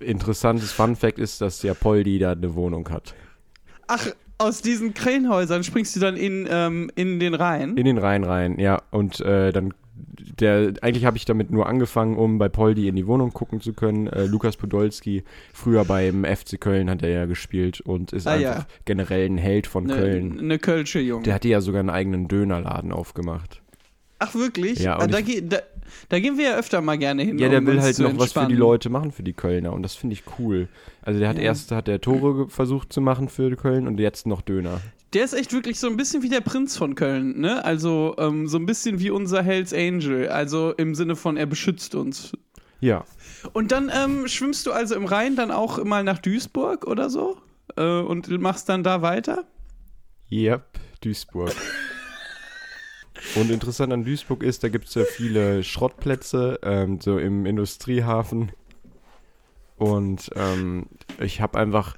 interessantes 0.00 0.72
Fun 0.72 0.96
Fact 0.96 1.18
ist, 1.18 1.40
dass 1.40 1.62
ja 1.62 1.74
Poldi 1.74 2.18
da 2.18 2.32
eine 2.32 2.54
Wohnung 2.54 2.88
hat. 2.90 3.14
Ach, 3.86 4.08
aus 4.42 4.62
diesen 4.62 4.94
Krähenhäusern 4.94 5.64
springst 5.64 5.94
du 5.96 6.00
dann 6.00 6.16
in, 6.16 6.46
ähm, 6.50 6.90
in 6.94 7.20
den 7.20 7.34
Rhein. 7.34 7.76
In 7.76 7.84
den 7.84 7.98
Rhein 7.98 8.24
rein, 8.24 8.58
ja. 8.58 8.82
Und 8.90 9.20
äh, 9.20 9.52
dann, 9.52 9.72
der, 10.40 10.74
eigentlich 10.82 11.04
habe 11.04 11.16
ich 11.16 11.24
damit 11.24 11.50
nur 11.50 11.66
angefangen, 11.66 12.16
um 12.16 12.38
bei 12.38 12.48
Poldi 12.48 12.88
in 12.88 12.96
die 12.96 13.06
Wohnung 13.06 13.32
gucken 13.32 13.60
zu 13.60 13.72
können. 13.72 14.06
Äh, 14.08 14.24
Lukas 14.26 14.56
Podolski, 14.56 15.24
früher 15.52 15.84
beim 15.84 16.24
FC 16.24 16.60
Köln 16.60 16.90
hat 16.90 17.02
er 17.02 17.08
ja 17.10 17.26
gespielt 17.26 17.80
und 17.80 18.12
ist 18.12 18.26
Ah, 18.26 18.32
einfach 18.32 18.42
ja. 18.58 18.66
generell 18.84 19.26
ein 19.26 19.38
Held 19.38 19.66
von 19.66 19.90
Eine 19.90 20.00
Köln. 20.00 20.46
ne 20.46 20.58
Kölsche 20.58 21.00
Junge. 21.00 21.24
Der 21.24 21.34
hatte 21.34 21.48
ja 21.48 21.60
sogar 21.60 21.80
einen 21.80 21.90
eigenen 21.90 22.28
Dönerladen 22.28 22.92
aufgemacht. 22.92 23.60
Ach, 24.18 24.34
wirklich? 24.36 24.78
Ja, 24.78 24.98
ah, 24.98 25.04
und 25.04 25.12
da, 25.12 25.18
ich- 25.18 25.42
da, 25.48 25.58
da 26.08 26.20
gehen 26.20 26.38
wir 26.38 26.44
ja 26.50 26.56
öfter 26.56 26.80
mal 26.80 26.98
gerne 26.98 27.22
hin. 27.22 27.38
Ja, 27.38 27.48
der 27.48 27.58
um 27.60 27.66
will 27.66 27.80
halt 27.80 27.98
noch 27.98 28.06
was 28.06 28.12
für 28.12 28.16
die 28.16 28.22
entspannen. 28.22 28.56
Leute 28.58 28.88
machen, 28.90 29.12
für 29.12 29.22
die 29.22 29.32
Kölner. 29.32 29.72
Und 29.72 29.82
das 29.82 29.94
finde 29.94 30.14
ich 30.14 30.22
cool. 30.38 30.68
Also 31.02 31.20
der 31.20 31.28
hat 31.28 31.36
Ja. 31.36 31.42
erst 31.44 31.70
hat 31.72 31.86
der 31.88 32.00
Tore 32.00 32.48
versucht 32.48 32.92
zu 32.92 33.00
machen 33.00 33.28
für 33.28 33.54
Köln 33.56 33.86
und 33.86 33.98
jetzt 34.00 34.26
noch 34.26 34.40
Döner. 34.42 34.80
Der 35.12 35.24
ist 35.24 35.34
echt 35.34 35.52
wirklich 35.52 35.78
so 35.78 35.88
ein 35.88 35.96
bisschen 35.96 36.22
wie 36.22 36.28
der 36.30 36.40
Prinz 36.40 36.76
von 36.76 36.94
Köln, 36.94 37.38
ne? 37.40 37.64
Also 37.64 38.14
ähm, 38.18 38.48
so 38.48 38.56
ein 38.58 38.64
bisschen 38.64 38.98
wie 38.98 39.10
unser 39.10 39.42
Hells 39.42 39.74
Angel. 39.74 40.28
Also 40.28 40.72
im 40.72 40.94
Sinne 40.94 41.16
von, 41.16 41.36
er 41.36 41.46
beschützt 41.46 41.94
uns. 41.94 42.32
Ja. 42.80 43.04
Und 43.52 43.72
dann 43.72 43.90
ähm, 43.94 44.26
schwimmst 44.26 44.66
du 44.66 44.72
also 44.72 44.94
im 44.94 45.04
Rhein 45.04 45.36
dann 45.36 45.50
auch 45.50 45.82
mal 45.84 46.02
nach 46.02 46.18
Duisburg 46.18 46.86
oder 46.86 47.10
so? 47.10 47.36
Äh, 47.76 48.00
und 48.00 48.28
machst 48.40 48.68
dann 48.68 48.82
da 48.82 49.02
weiter? 49.02 49.44
Yep, 50.30 50.64
Duisburg. 51.02 51.52
Und 53.36 53.50
interessant 53.50 53.92
an 53.92 54.04
Duisburg 54.04 54.42
ist, 54.42 54.64
da 54.64 54.68
gibt 54.68 54.88
es 54.88 54.94
ja 54.94 55.04
viele 55.04 55.62
Schrottplätze, 55.62 56.58
ähm, 56.62 57.00
so 57.00 57.18
im 57.18 57.46
Industriehafen. 57.46 58.52
Und 59.76 60.30
ähm, 60.36 60.86
ich 61.20 61.40
habe 61.40 61.58
einfach, 61.58 61.96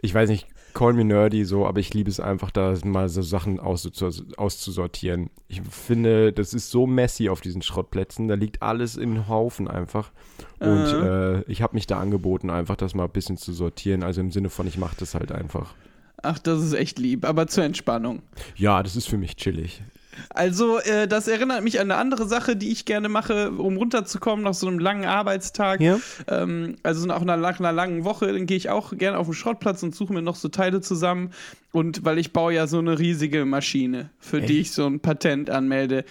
ich 0.00 0.12
weiß 0.14 0.28
nicht, 0.28 0.46
call 0.74 0.92
me 0.92 1.04
nerdy 1.04 1.44
so, 1.44 1.66
aber 1.66 1.80
ich 1.80 1.94
liebe 1.94 2.10
es 2.10 2.20
einfach, 2.20 2.50
da 2.50 2.74
mal 2.84 3.08
so 3.08 3.22
Sachen 3.22 3.58
auszu- 3.60 4.36
auszusortieren. 4.36 5.30
Ich 5.48 5.62
finde, 5.62 6.32
das 6.32 6.52
ist 6.52 6.70
so 6.70 6.86
messy 6.86 7.28
auf 7.28 7.40
diesen 7.40 7.62
Schrottplätzen, 7.62 8.28
da 8.28 8.34
liegt 8.34 8.60
alles 8.62 8.96
in 8.96 9.28
Haufen 9.28 9.68
einfach. 9.68 10.10
Und 10.58 10.84
Äh. 10.86 11.38
äh, 11.38 11.44
ich 11.48 11.62
habe 11.62 11.74
mich 11.74 11.86
da 11.86 11.98
angeboten, 11.98 12.50
einfach 12.50 12.76
das 12.76 12.94
mal 12.94 13.04
ein 13.04 13.10
bisschen 13.10 13.36
zu 13.36 13.52
sortieren. 13.52 14.02
Also 14.02 14.20
im 14.20 14.30
Sinne 14.30 14.50
von, 14.50 14.66
ich 14.66 14.76
mache 14.78 14.96
das 14.98 15.14
halt 15.14 15.32
einfach. 15.32 15.74
Ach, 16.22 16.38
das 16.38 16.62
ist 16.62 16.72
echt 16.72 16.98
lieb, 16.98 17.24
aber 17.24 17.46
zur 17.46 17.64
Entspannung. 17.64 18.22
Ja, 18.56 18.82
das 18.82 18.96
ist 18.96 19.06
für 19.08 19.18
mich 19.18 19.36
chillig. 19.36 19.82
Also, 20.30 20.78
äh, 20.78 21.08
das 21.08 21.28
erinnert 21.28 21.62
mich 21.62 21.80
an 21.80 21.90
eine 21.90 22.00
andere 22.00 22.26
Sache, 22.26 22.56
die 22.56 22.70
ich 22.70 22.84
gerne 22.84 23.08
mache, 23.08 23.50
um 23.50 23.76
runterzukommen 23.76 24.44
nach 24.44 24.54
so 24.54 24.66
einem 24.66 24.78
langen 24.78 25.04
Arbeitstag. 25.04 25.80
Ja. 25.80 25.98
Ähm, 26.28 26.76
also 26.82 27.06
nach 27.06 27.20
einer, 27.20 27.36
nach 27.36 27.58
einer 27.60 27.72
langen 27.72 28.04
Woche, 28.04 28.32
dann 28.32 28.46
gehe 28.46 28.56
ich 28.56 28.70
auch 28.70 28.96
gerne 28.96 29.18
auf 29.18 29.26
den 29.26 29.34
Schrottplatz 29.34 29.82
und 29.82 29.94
suche 29.94 30.12
mir 30.12 30.22
noch 30.22 30.36
so 30.36 30.48
Teile 30.48 30.80
zusammen. 30.80 31.30
Und 31.72 32.04
weil 32.04 32.18
ich 32.18 32.32
baue 32.32 32.54
ja 32.54 32.66
so 32.66 32.78
eine 32.78 32.98
riesige 32.98 33.44
Maschine, 33.44 34.10
für 34.18 34.40
die 34.40 34.60
ich 34.60 34.72
so 34.72 34.86
ein 34.86 35.00
Patent 35.00 35.50
anmelde, 35.50 36.04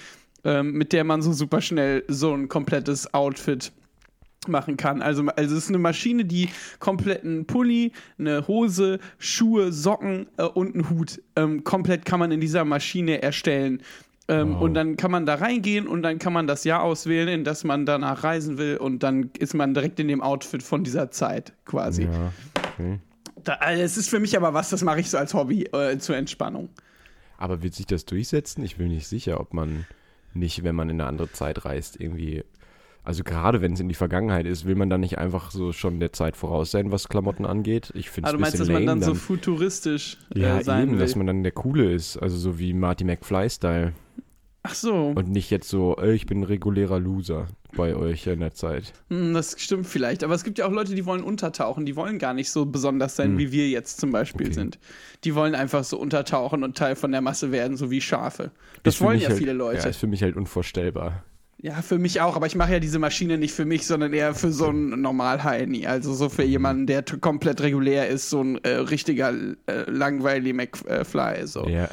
ähm, 0.44 0.74
mit 0.74 0.94
der 0.94 1.04
man 1.04 1.22
so 1.22 1.34
super 1.34 1.62
schnell 1.62 2.04
so 2.08 2.34
ein 2.34 2.48
komplettes 2.48 3.14
Outfit 3.14 3.72
machen 4.48 4.78
kann. 4.78 5.02
Also, 5.02 5.26
also 5.36 5.56
es 5.56 5.64
ist 5.64 5.70
eine 5.70 5.78
Maschine, 5.78 6.26
die 6.26 6.50
kompletten 6.80 7.46
Pulli, 7.46 7.92
eine 8.18 8.48
Hose, 8.48 9.00
Schuhe, 9.18 9.72
Socken 9.72 10.28
äh, 10.38 10.44
und 10.44 10.74
einen 10.74 10.90
Hut 10.90 11.22
ähm, 11.36 11.64
komplett 11.64 12.06
kann 12.06 12.20
man 12.20 12.32
in 12.32 12.40
dieser 12.40 12.66
Maschine 12.66 13.22
erstellen. 13.22 13.82
Ähm, 14.28 14.56
Wow. 14.56 14.62
Und 14.62 14.74
dann 14.74 14.98
kann 14.98 15.12
man 15.12 15.26
da 15.26 15.36
reingehen 15.36 15.88
und 15.88 16.02
dann 16.02 16.18
kann 16.18 16.34
man 16.34 16.48
das 16.48 16.64
Jahr 16.64 16.82
auswählen, 16.82 17.30
in 17.30 17.44
das 17.44 17.64
man 17.64 17.86
danach 17.86 18.24
reisen 18.24 18.58
will 18.58 18.78
und 18.78 19.04
dann 19.04 19.30
ist 19.38 19.54
man 19.54 19.74
direkt 19.74 20.00
in 20.00 20.08
dem 20.08 20.22
Outfit 20.22 20.64
von 20.64 20.84
dieser 20.84 21.12
Zeit 21.12 21.54
quasi. 21.66 22.06
Ja, 22.06 22.32
okay. 22.74 23.00
Da, 23.44 23.54
also 23.56 23.84
es 23.84 23.98
ist 23.98 24.10
für 24.10 24.20
mich 24.20 24.36
aber 24.36 24.56
was, 24.56 24.72
das 24.72 24.84
mache 24.84 25.00
ich 25.00 25.12
so 25.12 25.18
als 25.18 25.36
Hobby 25.36 25.66
äh, 25.66 26.00
zur 26.00 26.18
Entspannung. 26.18 26.70
Aber 27.38 27.62
wird 27.62 27.76
sich 27.76 27.86
das 27.86 28.06
durchsetzen? 28.06 28.64
Ich 28.64 28.78
bin 28.78 28.88
nicht 28.88 29.08
sicher, 29.08 29.40
ob 29.40 29.54
man 29.54 29.86
nicht, 30.34 30.64
wenn 30.64 30.76
man 30.76 30.90
in 30.90 31.00
eine 31.00 31.08
andere 31.08 31.32
Zeit 31.32 31.66
reist, 31.66 32.00
irgendwie. 32.00 32.44
Also 33.06 33.24
gerade 33.24 33.62
wenn 33.62 33.74
es 33.74 33.80
in 33.80 33.88
die 33.88 33.96
Vergangenheit 33.96 34.46
ist, 34.46 34.66
will 34.66 34.76
man 34.76 34.90
dann 34.90 35.02
nicht 35.02 35.18
einfach 35.18 35.52
so 35.52 35.72
schon 35.72 36.00
der 36.00 36.12
Zeit 36.12 36.36
voraus 36.36 36.72
sein, 36.72 36.92
was 36.92 37.08
Klamotten 37.08 37.46
angeht? 37.46 37.92
Ich 37.96 38.10
finde 38.10 38.28
es 38.30 38.34
Aber 38.34 38.36
ein 38.36 38.38
du 38.38 38.42
meinst, 38.42 38.54
bisschen 38.58 38.68
dass 38.68 38.74
man 38.74 38.86
lame 38.86 39.00
dann, 39.02 39.08
so 39.08 39.16
futuristisch 39.16 40.18
äh, 40.36 40.40
ja, 40.42 40.64
sein 40.64 40.84
eben, 40.84 40.92
will? 40.94 41.00
dass 41.00 41.16
man 41.16 41.28
dann 41.28 41.44
der 41.44 41.52
Coole 41.52 41.92
ist. 41.92 42.18
Also 42.18 42.36
so 42.38 42.58
wie 42.60 42.74
Marty 42.74 43.04
McFly-Style. 43.04 43.94
Ach 44.68 44.74
so, 44.74 45.14
Und 45.16 45.30
nicht 45.30 45.52
jetzt 45.52 45.70
so, 45.70 45.96
ich 46.02 46.26
bin 46.26 46.40
ein 46.40 46.44
regulärer 46.44 47.00
Loser 47.00 47.46
bei 47.78 47.96
euch 47.96 48.26
in 48.26 48.40
der 48.40 48.56
Zeit. 48.56 48.94
hm, 49.10 49.36
das 49.36 49.56
stimmt 49.60 49.86
vielleicht. 49.86 50.24
Aber 50.24 50.34
es 50.34 50.44
gibt 50.44 50.58
ja 50.58 50.66
auch 50.66 50.72
Leute, 50.72 50.96
die 50.96 51.06
wollen 51.06 51.22
untertauchen. 51.24 51.86
Die 51.86 51.96
wollen 51.96 52.18
gar 52.18 52.34
nicht 52.34 52.50
so 52.50 52.66
besonders 52.66 53.16
sein, 53.16 53.32
Hm. 53.34 53.38
wie 53.38 53.52
wir 53.52 53.70
jetzt 53.70 54.00
zum 54.00 54.12
Beispiel 54.12 54.48
Okay. 54.48 54.56
sind. 54.56 54.80
Die 55.24 55.36
wollen 55.36 55.54
einfach 55.54 55.84
so 55.84 56.00
untertauchen 56.00 56.64
und 56.64 56.76
Teil 56.76 56.96
von 56.96 57.12
der 57.12 57.22
Masse 57.22 57.52
werden, 57.52 57.78
so 57.78 57.92
wie 57.92 58.02
Schafe. 58.02 58.50
Das 58.82 58.96
für 58.96 59.04
wollen 59.04 59.20
ja 59.20 59.30
halt, 59.30 59.38
viele 59.38 59.54
Leute. 59.54 59.84
Ja, 59.84 59.90
ist 59.90 59.98
für 59.98 60.08
mich 60.08 60.24
halt 60.24 60.36
unvorstellbar. 60.36 61.24
Ja, 61.66 61.82
für 61.82 61.98
mich 61.98 62.22
auch, 62.22 62.36
aber 62.36 62.46
ich 62.46 62.54
mache 62.54 62.74
ja 62.74 62.80
diese 62.80 63.00
Maschine 63.00 63.40
nicht 63.40 63.56
für 63.56 63.66
mich, 63.66 63.88
sondern 63.88 64.14
eher 64.14 64.36
für 64.36 64.52
so 64.52 64.68
einen 64.68 65.02
Normal-Heini. 65.02 65.88
Also 65.88 66.14
so 66.14 66.30
für 66.30 66.44
jemanden, 66.44 66.86
der 66.86 67.04
komplett 67.22 67.60
regulär 67.60 68.08
ist, 68.08 68.30
so 68.30 68.40
ein 68.40 68.64
äh, 68.64 68.76
richtiger 68.76 69.34
äh, 69.66 69.90
langweilig 69.90 70.54
McFly. 70.54 71.48
So. 71.48 71.68
Ja. 71.68 71.90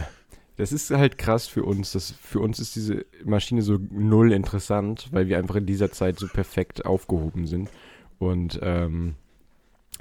Das 0.58 0.72
ist 0.72 0.90
halt 0.90 1.16
krass 1.16 1.46
für 1.46 1.64
uns. 1.64 1.92
Das, 1.92 2.10
für 2.10 2.40
uns 2.40 2.60
ist 2.60 2.76
diese 2.76 3.06
Maschine 3.24 3.62
so 3.62 3.78
null 3.90 4.32
interessant, 4.32 5.08
weil 5.10 5.28
wir 5.28 5.38
einfach 5.38 5.56
in 5.56 5.64
dieser 5.64 5.90
Zeit 5.90 6.18
so 6.18 6.28
perfekt 6.28 6.84
aufgehoben 6.84 7.46
sind. 7.46 7.70
Und 8.18 8.60
ähm, 8.62 9.14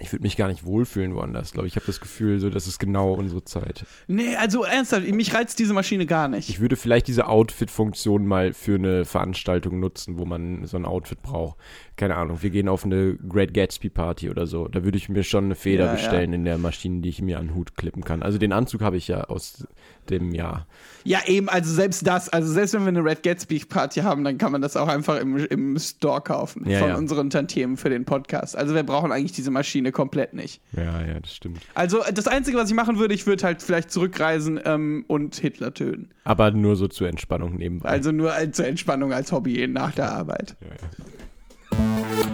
ich 0.02 0.12
würde 0.12 0.24
mich 0.24 0.36
gar 0.38 0.48
nicht 0.48 0.66
wohlfühlen 0.66 1.16
woanders, 1.16 1.54
glaube 1.54 1.68
ich. 1.68 1.74
Ich 1.74 1.76
habe 1.78 1.86
das 1.86 2.00
Gefühl, 2.00 2.40
so, 2.40 2.50
das 2.50 2.68
ist 2.68 2.80
genau 2.80 3.14
unsere 3.14 3.44
Zeit. 3.44 3.86
Nee, 4.08 4.36
also 4.36 4.64
ernsthaft, 4.64 5.08
mich 5.10 5.34
reizt 5.34 5.60
diese 5.60 5.74
Maschine 5.74 6.06
gar 6.06 6.28
nicht. 6.28 6.50
Ich 6.50 6.60
würde 6.60 6.76
vielleicht 6.76 7.08
diese 7.08 7.28
Outfit-Funktion 7.28 8.26
mal 8.26 8.54
für 8.54 8.76
eine 8.76 9.06
Veranstaltung 9.06 9.80
nutzen, 9.80 10.18
wo 10.18 10.26
man 10.26 10.66
so 10.66 10.78
ein 10.78 10.86
Outfit 10.86 11.22
braucht. 11.22 11.58
Keine 11.98 12.16
Ahnung, 12.16 12.42
wir 12.42 12.50
gehen 12.50 12.68
auf 12.68 12.84
eine 12.84 13.16
Great 13.16 13.54
Gatsby-Party 13.54 14.30
oder 14.30 14.48
so. 14.48 14.68
Da 14.68 14.84
würde 14.84 14.98
ich 14.98 15.08
mir 15.08 15.24
schon 15.24 15.46
eine 15.46 15.56
Feder 15.56 15.86
Ja, 15.86 15.86
ja. 15.88 15.94
bestellen 15.94 16.34
in 16.34 16.46
der 16.46 16.58
Maschine, 16.58 17.02
die 17.02 17.10
ich 17.10 17.22
mir 17.22 17.38
an 17.38 17.48
den 17.48 17.56
Hut 17.56 17.78
klippen 17.78 18.04
kann. 18.04 18.24
Also 18.24 18.38
den 18.38 18.54
Anzug 18.54 18.82
habe 18.82 18.98
ich 18.98 19.08
ja 19.08 19.26
aus 19.26 19.68
dem 20.10 20.32
Jahr. 20.34 20.66
Ja, 21.04 21.20
eben, 21.28 21.48
also 21.48 21.72
selbst 21.72 22.06
das, 22.08 22.30
also 22.30 22.52
selbst 22.52 22.74
wenn 22.74 22.82
wir 22.82 22.88
eine 22.90 23.04
Red 23.04 23.24
Gatsby 23.24 23.60
Party 23.60 24.02
haben, 24.02 24.24
dann 24.24 24.38
kann 24.38 24.52
man 24.52 24.62
das 24.62 24.76
auch 24.76 24.88
einfach 24.88 25.20
im, 25.20 25.38
im 25.38 25.78
Store 25.78 26.22
kaufen 26.22 26.68
Ja, 26.68 26.80
von 26.80 26.90
ja. 26.90 26.98
unseren 26.98 27.30
Tantiemen 27.30 27.78
für 27.78 27.90
den 27.90 28.06
Podcast. 28.06 28.56
Also 28.56 28.74
wir 28.74 28.84
brauchen 28.84 29.12
eigentlich 29.12 29.32
diese 29.32 29.52
Maschine 29.52 29.91
komplett 29.92 30.34
nicht. 30.34 30.62
Ja, 30.76 31.02
ja, 31.06 31.20
das 31.20 31.36
stimmt. 31.36 31.60
Also 31.74 32.00
das 32.14 32.28
Einzige, 32.28 32.58
was 32.58 32.70
ich 32.70 32.76
machen 32.76 32.98
würde, 33.00 33.14
ich 33.14 33.26
würde 33.28 33.44
halt 33.44 33.62
vielleicht 33.62 33.92
zurückreisen 33.92 34.60
ähm, 34.66 35.06
und 35.08 35.36
Hitler 35.36 35.74
töten. 35.74 36.10
Aber 36.24 36.52
nur 36.52 36.76
so 36.76 36.88
zur 36.88 37.08
Entspannung 37.10 37.56
nebenbei. 37.56 37.90
Also 37.90 38.12
nur 38.12 38.34
als, 38.34 38.56
zur 38.58 38.68
Entspannung 38.68 39.14
als 39.14 39.32
Hobby 39.32 39.68
nach 39.68 39.92
der 39.94 40.12
Arbeit. 40.12 40.56
ja, 40.62 40.68
ja. 40.68 42.32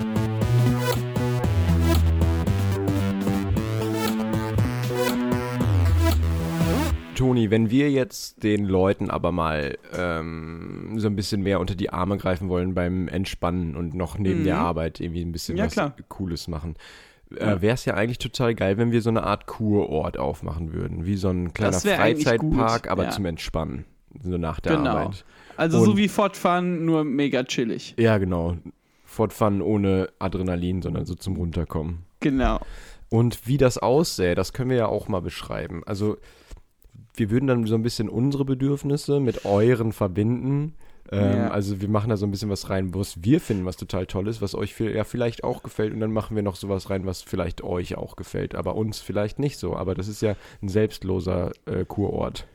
Toni, 7.15 7.49
wenn 7.49 7.71
wir 7.71 7.89
jetzt 7.89 8.43
den 8.43 8.65
Leuten 8.65 9.09
aber 9.09 9.31
mal 9.31 9.77
ähm, 9.97 10.93
so 10.97 11.07
ein 11.07 11.15
bisschen 11.15 11.41
mehr 11.41 11.59
unter 11.59 11.73
die 11.73 11.89
Arme 11.89 12.17
greifen 12.17 12.47
wollen 12.47 12.75
beim 12.75 13.07
Entspannen 13.07 13.75
und 13.75 13.95
noch 13.95 14.19
neben 14.19 14.41
Mhm. 14.41 14.43
der 14.43 14.57
Arbeit 14.59 14.99
irgendwie 14.99 15.21
ein 15.23 15.31
bisschen 15.31 15.57
Ja, 15.57 15.65
was 15.65 15.73
klar. 15.73 15.95
Cooles 16.09 16.47
machen. 16.47 16.75
Äh, 17.35 17.61
wäre 17.61 17.73
es 17.73 17.85
ja 17.85 17.93
eigentlich 17.95 18.17
total 18.19 18.55
geil, 18.55 18.77
wenn 18.77 18.91
wir 18.91 19.01
so 19.01 19.09
eine 19.09 19.23
Art 19.23 19.45
Kurort 19.47 20.17
aufmachen 20.17 20.73
würden. 20.73 21.05
Wie 21.05 21.15
so 21.17 21.29
ein 21.29 21.53
kleiner 21.53 21.79
Freizeitpark, 21.79 22.89
aber 22.89 23.05
ja. 23.05 23.09
zum 23.11 23.25
Entspannen. 23.25 23.85
So 24.21 24.37
nach 24.37 24.59
der 24.59 24.77
Genau. 24.77 24.89
Arbeit. 24.91 25.25
Also 25.57 25.83
so 25.83 25.91
Und- 25.91 25.97
wie 25.97 26.07
fortfahren, 26.07 26.85
nur 26.85 27.03
mega 27.03 27.43
chillig. 27.43 27.95
Ja, 27.97 28.17
genau. 28.17 28.57
Fortfahren 29.05 29.61
ohne 29.61 30.09
Adrenalin, 30.19 30.81
sondern 30.81 31.05
so 31.05 31.15
zum 31.15 31.35
Runterkommen. 31.37 31.99
Genau. 32.19 32.59
Und 33.09 33.47
wie 33.47 33.57
das 33.57 33.77
aussähe, 33.77 34.35
das 34.35 34.53
können 34.53 34.69
wir 34.69 34.77
ja 34.77 34.87
auch 34.87 35.07
mal 35.07 35.21
beschreiben. 35.21 35.81
Also, 35.85 36.17
wir 37.15 37.31
würden 37.31 37.47
dann 37.47 37.65
so 37.65 37.75
ein 37.75 37.83
bisschen 37.83 38.09
unsere 38.09 38.45
Bedürfnisse 38.45 39.19
mit 39.19 39.45
euren 39.45 39.91
verbinden. 39.91 40.75
Ähm, 41.11 41.37
Ja. 41.37 41.51
Also, 41.51 41.81
wir 41.81 41.89
machen 41.89 42.09
da 42.09 42.17
so 42.17 42.25
ein 42.25 42.31
bisschen 42.31 42.49
was 42.49 42.69
rein, 42.69 42.93
was 42.93 43.23
wir 43.23 43.39
finden, 43.39 43.65
was 43.65 43.77
total 43.77 44.05
toll 44.05 44.27
ist, 44.27 44.41
was 44.41 44.55
euch 44.55 44.73
viel, 44.73 44.95
ja 44.95 45.03
vielleicht 45.03 45.43
auch 45.43 45.63
gefällt. 45.63 45.93
Und 45.93 45.99
dann 45.99 46.11
machen 46.11 46.35
wir 46.35 46.43
noch 46.43 46.55
sowas 46.55 46.89
rein, 46.89 47.05
was 47.05 47.21
vielleicht 47.21 47.63
euch 47.63 47.95
auch 47.97 48.15
gefällt, 48.15 48.55
aber 48.55 48.75
uns 48.75 48.99
vielleicht 48.99 49.39
nicht 49.39 49.57
so. 49.57 49.75
Aber 49.75 49.95
das 49.95 50.07
ist 50.07 50.21
ja 50.21 50.35
ein 50.61 50.69
selbstloser 50.69 51.51
äh, 51.65 51.85
Kurort. 51.85 52.47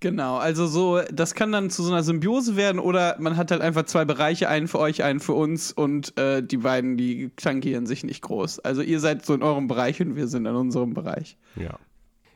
Genau, 0.00 0.36
also 0.36 0.66
so, 0.66 1.00
das 1.10 1.34
kann 1.34 1.52
dann 1.52 1.70
zu 1.70 1.82
so 1.82 1.90
einer 1.90 2.02
Symbiose 2.02 2.54
werden 2.54 2.78
oder 2.78 3.16
man 3.18 3.38
hat 3.38 3.50
halt 3.50 3.62
einfach 3.62 3.84
zwei 3.84 4.04
Bereiche, 4.04 4.46
einen 4.46 4.68
für 4.68 4.78
euch, 4.78 5.02
einen 5.02 5.20
für 5.20 5.32
uns 5.32 5.72
und 5.72 6.18
äh, 6.18 6.42
die 6.42 6.58
beiden, 6.58 6.98
die 6.98 7.30
tankieren 7.36 7.86
sich 7.86 8.04
nicht 8.04 8.20
groß. 8.20 8.58
Also 8.58 8.82
ihr 8.82 9.00
seid 9.00 9.24
so 9.24 9.32
in 9.32 9.42
eurem 9.42 9.68
Bereich 9.68 10.02
und 10.02 10.14
wir 10.14 10.26
sind 10.26 10.44
in 10.44 10.54
unserem 10.54 10.92
Bereich. 10.92 11.38
Ja. 11.56 11.78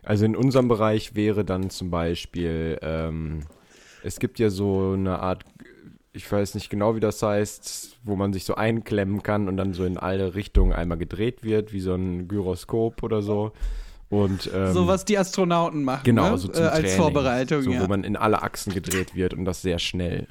Also 0.03 0.25
in 0.25 0.37
unserem 0.37 0.69
Bereich 0.69 1.15
wäre 1.15 1.45
dann 1.45 1.69
zum 1.69 1.91
Beispiel, 1.91 2.79
ähm, 2.81 3.41
es 4.03 4.19
gibt 4.19 4.39
ja 4.39 4.49
so 4.49 4.93
eine 4.95 5.19
Art, 5.19 5.45
ich 6.12 6.31
weiß 6.31 6.55
nicht 6.55 6.70
genau, 6.70 6.96
wie 6.96 7.01
das 7.01 7.23
heißt, 7.23 7.99
wo 8.03 8.16
man 8.16 8.33
sich 8.33 8.44
so 8.44 8.55
einklemmen 8.55 9.23
kann 9.23 9.49
und 9.49 9.57
dann 9.57 9.75
so 9.75 9.85
in 9.85 9.96
alle 9.96 10.35
Richtungen 10.35 10.73
einmal 10.73 10.99
gedreht 10.99 11.44
wird, 11.44 11.73
wie 11.73 11.81
so 11.81 11.94
ein 11.94 12.27
Gyroskop 12.27 13.03
oder 13.03 13.23
so. 13.23 13.53
Und 14.09 14.51
ähm, 14.53 14.73
so 14.73 14.88
was 14.88 15.05
die 15.05 15.16
Astronauten 15.16 15.85
machen, 15.85 16.03
genau, 16.03 16.33
ne? 16.33 16.38
so 16.38 16.49
zum 16.49 16.64
äh, 16.64 16.66
als 16.66 16.81
Training, 16.81 16.96
Vorbereitung, 16.96 17.62
so, 17.62 17.70
ja. 17.70 17.81
wo 17.81 17.87
man 17.87 18.03
in 18.03 18.16
alle 18.16 18.42
Achsen 18.42 18.75
gedreht 18.75 19.14
wird 19.14 19.35
und 19.35 19.44
das 19.44 19.62
sehr 19.62 19.79
schnell 19.79 20.27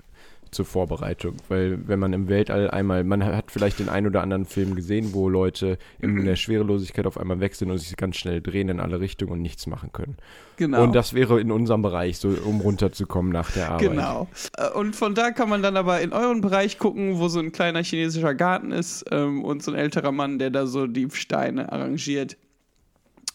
zur 0.51 0.65
Vorbereitung. 0.65 1.35
Weil 1.47 1.87
wenn 1.87 1.99
man 1.99 2.13
im 2.13 2.27
Weltall 2.27 2.69
einmal, 2.69 3.03
man 3.03 3.23
hat 3.23 3.51
vielleicht 3.51 3.79
den 3.79 3.89
einen 3.89 4.07
oder 4.07 4.21
anderen 4.21 4.45
Film 4.45 4.75
gesehen, 4.75 5.13
wo 5.13 5.29
Leute 5.29 5.77
in 5.99 6.25
der 6.25 6.35
Schwerelosigkeit 6.35 7.05
auf 7.05 7.17
einmal 7.17 7.39
weg 7.39 7.55
sind 7.55 7.71
und 7.71 7.77
sich 7.77 7.95
ganz 7.97 8.17
schnell 8.17 8.41
drehen 8.41 8.69
in 8.69 8.79
alle 8.79 8.99
Richtungen 8.99 9.31
und 9.31 9.41
nichts 9.41 9.67
machen 9.67 9.91
können. 9.91 10.17
genau. 10.57 10.83
Und 10.83 10.95
das 10.95 11.13
wäre 11.13 11.39
in 11.39 11.51
unserem 11.51 11.81
Bereich, 11.81 12.17
so 12.17 12.29
um 12.29 12.61
runterzukommen 12.61 13.31
nach 13.31 13.51
der 13.51 13.69
Arbeit. 13.71 13.89
Genau. 13.91 14.27
Äh, 14.57 14.69
Und 14.77 14.95
von 14.95 15.15
da 15.15 15.31
kann 15.31 15.49
man 15.49 15.61
dann 15.61 15.77
aber 15.77 16.01
in 16.01 16.13
euren 16.13 16.41
Bereich 16.41 16.77
gucken, 16.79 17.19
wo 17.19 17.27
so 17.27 17.39
ein 17.39 17.51
kleiner 17.51 17.83
chinesischer 17.83 18.33
Garten 18.35 18.71
ist 18.71 19.05
ähm, 19.11 19.43
und 19.43 19.63
so 19.63 19.71
ein 19.71 19.77
älterer 19.77 20.11
Mann, 20.11 20.39
der 20.39 20.49
da 20.49 20.65
so 20.67 20.87
die 20.87 21.07
Steine 21.11 21.71
arrangiert. 21.71 22.37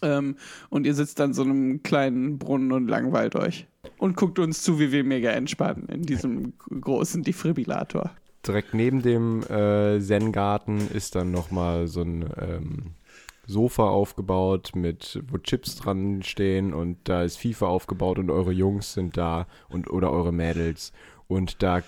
Ähm, 0.03 0.37
und 0.71 0.87
ihr 0.87 0.95
sitzt 0.95 1.21
an 1.21 1.35
so 1.35 1.43
einem 1.43 1.83
kleinen 1.83 2.39
Brunnen 2.39 2.73
und 2.73 2.89
langweilt 2.89 3.37
euch. 3.37 3.67
Und 3.99 4.17
guckt 4.17 4.39
uns 4.39 4.63
zu, 4.63 4.79
wie 4.79 4.93
wir 4.93 5.05
mega 5.05 5.31
entspannen 5.31 5.87
in 5.89 6.03
diesem 6.03 6.55
großen 6.59 7.23
Defibrillator. 7.23 8.11
Direkt 8.47 8.75
neben 8.75 9.03
dem 9.03 9.43
äh, 9.45 10.01
Zen-Garten 10.01 10.89
ist 10.93 11.15
dann 11.15 11.31
nochmal 11.31 11.87
so 11.87 12.03
ein 12.03 12.29
ähm, 12.39 12.95
Sofa 13.47 13.89
aufgebaut, 13.89 14.73
mit 14.75 15.23
wo 15.29 15.39
Chips 15.39 15.77
dran 15.77 16.23
stehen 16.23 16.73
und 16.73 16.99
da 17.05 17.23
ist 17.23 17.39
FIFA 17.39 17.67
aufgebaut 17.67 18.19
und 18.19 18.31
eure 18.31 18.53
Jungs 18.53 18.95
sind 18.95 19.17
da 19.17 19.47
und 19.69 19.91
oder 19.91 20.11
eure 20.11 20.33
Mädels. 20.33 20.93
Und 21.27 21.63
da 21.63 21.83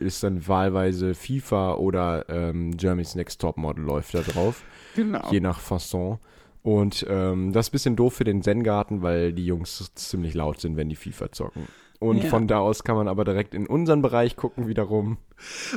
ist 0.00 0.22
dann 0.22 0.46
wahlweise 0.46 1.14
FIFA 1.14 1.74
oder 1.74 2.28
ähm, 2.28 2.76
Germany's 2.76 3.16
Next 3.16 3.40
Topmodel 3.40 3.84
läuft 3.84 4.14
da 4.14 4.20
drauf. 4.20 4.62
Genau. 4.94 5.28
je 5.30 5.40
nach 5.40 5.58
Fasson. 5.60 6.18
Und 6.66 7.06
ähm, 7.08 7.52
das 7.52 7.66
ist 7.66 7.70
ein 7.70 7.72
bisschen 7.72 7.94
doof 7.96 8.14
für 8.14 8.24
den 8.24 8.42
Zen-Garten, 8.42 9.00
weil 9.00 9.32
die 9.32 9.46
Jungs 9.46 9.88
ziemlich 9.94 10.34
laut 10.34 10.60
sind, 10.60 10.76
wenn 10.76 10.88
die 10.88 10.96
FIFA 10.96 11.30
zocken. 11.30 11.68
Und 12.00 12.24
Ja. 12.24 12.28
von 12.28 12.48
da 12.48 12.58
aus 12.58 12.82
kann 12.82 12.96
man 12.96 13.06
aber 13.06 13.24
direkt 13.24 13.54
in 13.54 13.68
unseren 13.68 14.02
Bereich 14.02 14.34
gucken 14.34 14.66
wiederum. 14.66 15.16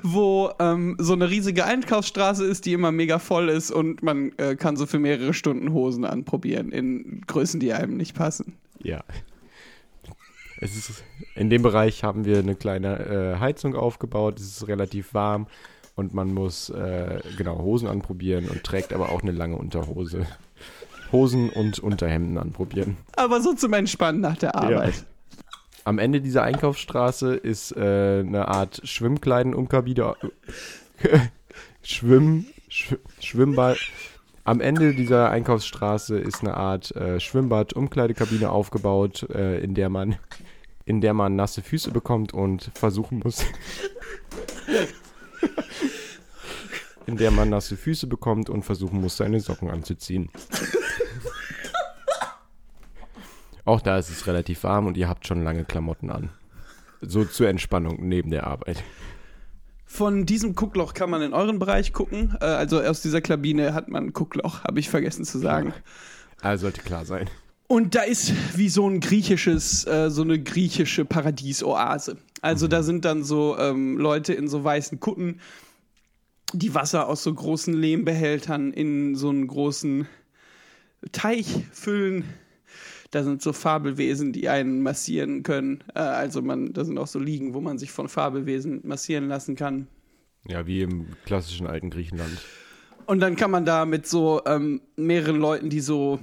Wo 0.01 0.49
ähm, 0.57 0.95
so 0.99 1.13
eine 1.13 1.29
riesige 1.29 1.63
Einkaufsstraße 1.63 2.43
ist, 2.43 2.65
die 2.65 2.73
immer 2.73 2.91
mega 2.91 3.19
voll 3.19 3.49
ist 3.49 3.69
und 3.69 4.01
man 4.01 4.31
äh, 4.37 4.55
kann 4.55 4.77
so 4.77 4.87
für 4.87 4.97
mehrere 4.97 5.35
Stunden 5.35 5.73
Hosen 5.73 6.05
anprobieren 6.05 6.71
in 6.71 7.21
Größen, 7.27 7.59
die 7.59 7.71
einem 7.71 7.95
nicht 7.95 8.15
passen. 8.15 8.55
Ja. 8.81 9.03
Es 10.59 10.75
ist, 10.75 11.03
in 11.35 11.51
dem 11.51 11.61
Bereich 11.61 12.03
haben 12.03 12.25
wir 12.25 12.39
eine 12.39 12.55
kleine 12.55 13.35
äh, 13.35 13.39
Heizung 13.39 13.75
aufgebaut. 13.75 14.39
Es 14.39 14.47
ist 14.57 14.67
relativ 14.67 15.13
warm 15.13 15.45
und 15.95 16.15
man 16.15 16.33
muss 16.33 16.71
äh, 16.71 17.19
genau 17.37 17.59
Hosen 17.59 17.87
anprobieren 17.87 18.49
und 18.49 18.63
trägt 18.63 18.91
aber 18.91 19.09
auch 19.09 19.21
eine 19.21 19.33
lange 19.33 19.55
Unterhose. 19.55 20.25
Hosen 21.11 21.49
und 21.49 21.79
Unterhemden 21.79 22.37
anprobieren. 22.37 22.97
Aber 23.15 23.41
so 23.41 23.53
zum 23.53 23.73
Entspannen 23.73 24.21
nach 24.21 24.37
der 24.37 24.55
Arbeit. 24.55 25.05
Am 25.85 25.97
Ende 25.97 26.21
dieser 26.21 26.43
Einkaufsstraße 26.43 27.35
ist 27.35 27.75
äh, 27.75 28.19
eine 28.19 28.47
Art 28.47 28.81
Schwimmkleiden-Umkabine. 28.83 30.15
Schwimm, 31.81 32.45
Sch 32.69 32.95
Schwimmbad. 33.19 33.77
Am 34.43 34.61
Ende 34.61 34.93
dieser 34.93 35.29
Einkaufsstraße 35.29 36.19
ist 36.19 36.41
eine 36.41 36.55
Art 36.55 36.95
äh, 36.95 37.19
Schwimmbad-Umkleidekabine 37.19 38.49
aufgebaut, 38.49 39.27
äh, 39.29 39.59
in 39.59 39.73
der 39.73 39.89
man 39.89 40.17
in 40.85 41.01
der 41.01 41.13
man 41.13 41.35
nasse 41.35 41.61
Füße 41.61 41.91
bekommt 41.91 42.33
und 42.33 42.71
versuchen 42.73 43.19
muss. 43.23 43.45
In 47.09 47.17
der 47.17 47.31
man 47.31 47.49
nasse 47.49 47.75
Füße 47.75 48.05
bekommt 48.05 48.51
und 48.51 48.63
versuchen 48.63 49.01
muss, 49.01 49.17
seine 49.17 49.39
Socken 49.39 49.71
anzuziehen. 49.71 50.29
Auch 53.65 53.81
da 53.81 53.97
ist 53.97 54.09
es 54.09 54.27
relativ 54.27 54.63
warm 54.63 54.85
und 54.85 54.95
ihr 54.95 55.09
habt 55.09 55.25
schon 55.25 55.43
lange 55.43 55.65
Klamotten 55.65 56.11
an. 56.11 56.29
So 57.01 57.25
zur 57.25 57.49
Entspannung 57.49 58.07
neben 58.07 58.29
der 58.29 58.45
Arbeit. 58.45 58.83
Von 59.85 60.27
diesem 60.27 60.53
Guckloch 60.53 60.93
kann 60.93 61.09
man 61.09 61.23
in 61.23 61.33
euren 61.33 61.57
Bereich 61.57 61.93
gucken. 61.93 62.37
Äh, 62.41 62.45
also 62.45 62.79
aus 62.79 63.01
dieser 63.01 63.21
Kabine 63.21 63.73
hat 63.73 63.89
man 63.89 64.05
ein 64.05 64.13
Guckloch, 64.13 64.63
habe 64.63 64.79
ich 64.79 64.87
vergessen 64.89 65.25
zu 65.25 65.39
sagen. 65.39 65.73
Also 66.41 66.63
sollte 66.63 66.81
klar 66.81 67.05
sein. 67.05 67.27
Und 67.67 67.95
da 67.95 68.01
ist 68.01 68.33
wie 68.55 68.69
so 68.69 68.87
ein 68.87 68.99
griechisches, 68.99 69.85
äh, 69.87 70.11
so 70.11 70.21
eine 70.21 70.39
griechische 70.39 71.05
Paradiesoase. 71.05 72.17
Also 72.41 72.67
da 72.67 72.83
sind 72.83 73.03
dann 73.03 73.23
so 73.23 73.57
ähm, 73.57 73.97
Leute 73.97 74.33
in 74.33 74.47
so 74.47 74.63
weißen 74.63 74.99
Kutten, 74.99 75.39
die 76.53 76.73
Wasser 76.73 77.07
aus 77.07 77.23
so 77.23 77.33
großen 77.33 77.73
Lehmbehältern 77.73 78.73
in 78.73 79.15
so 79.15 79.29
einen 79.29 79.47
großen 79.47 80.07
Teich 81.11 81.65
füllen. 81.71 82.23
Da 83.11 83.23
sind 83.23 83.41
so 83.41 83.53
Fabelwesen, 83.53 84.33
die 84.33 84.49
einen 84.49 84.83
massieren 84.83 85.43
können. 85.43 85.83
Äh, 85.95 85.99
also 85.99 86.41
man, 86.41 86.73
da 86.73 86.85
sind 86.85 86.97
auch 86.97 87.07
so 87.07 87.19
Liegen, 87.19 87.53
wo 87.53 87.61
man 87.61 87.77
sich 87.79 87.91
von 87.91 88.07
Fabelwesen 88.07 88.81
massieren 88.83 89.27
lassen 89.27 89.55
kann. 89.55 89.87
Ja, 90.47 90.67
wie 90.67 90.81
im 90.81 91.07
klassischen 91.25 91.67
alten 91.67 91.89
Griechenland. 91.89 92.41
Und 93.07 93.19
dann 93.19 93.35
kann 93.35 93.49
man 93.49 93.65
da 93.65 93.85
mit 93.85 94.05
so 94.05 94.41
ähm, 94.45 94.81
mehreren 94.95 95.37
Leuten, 95.37 95.69
die 95.69 95.79
so, 95.79 96.19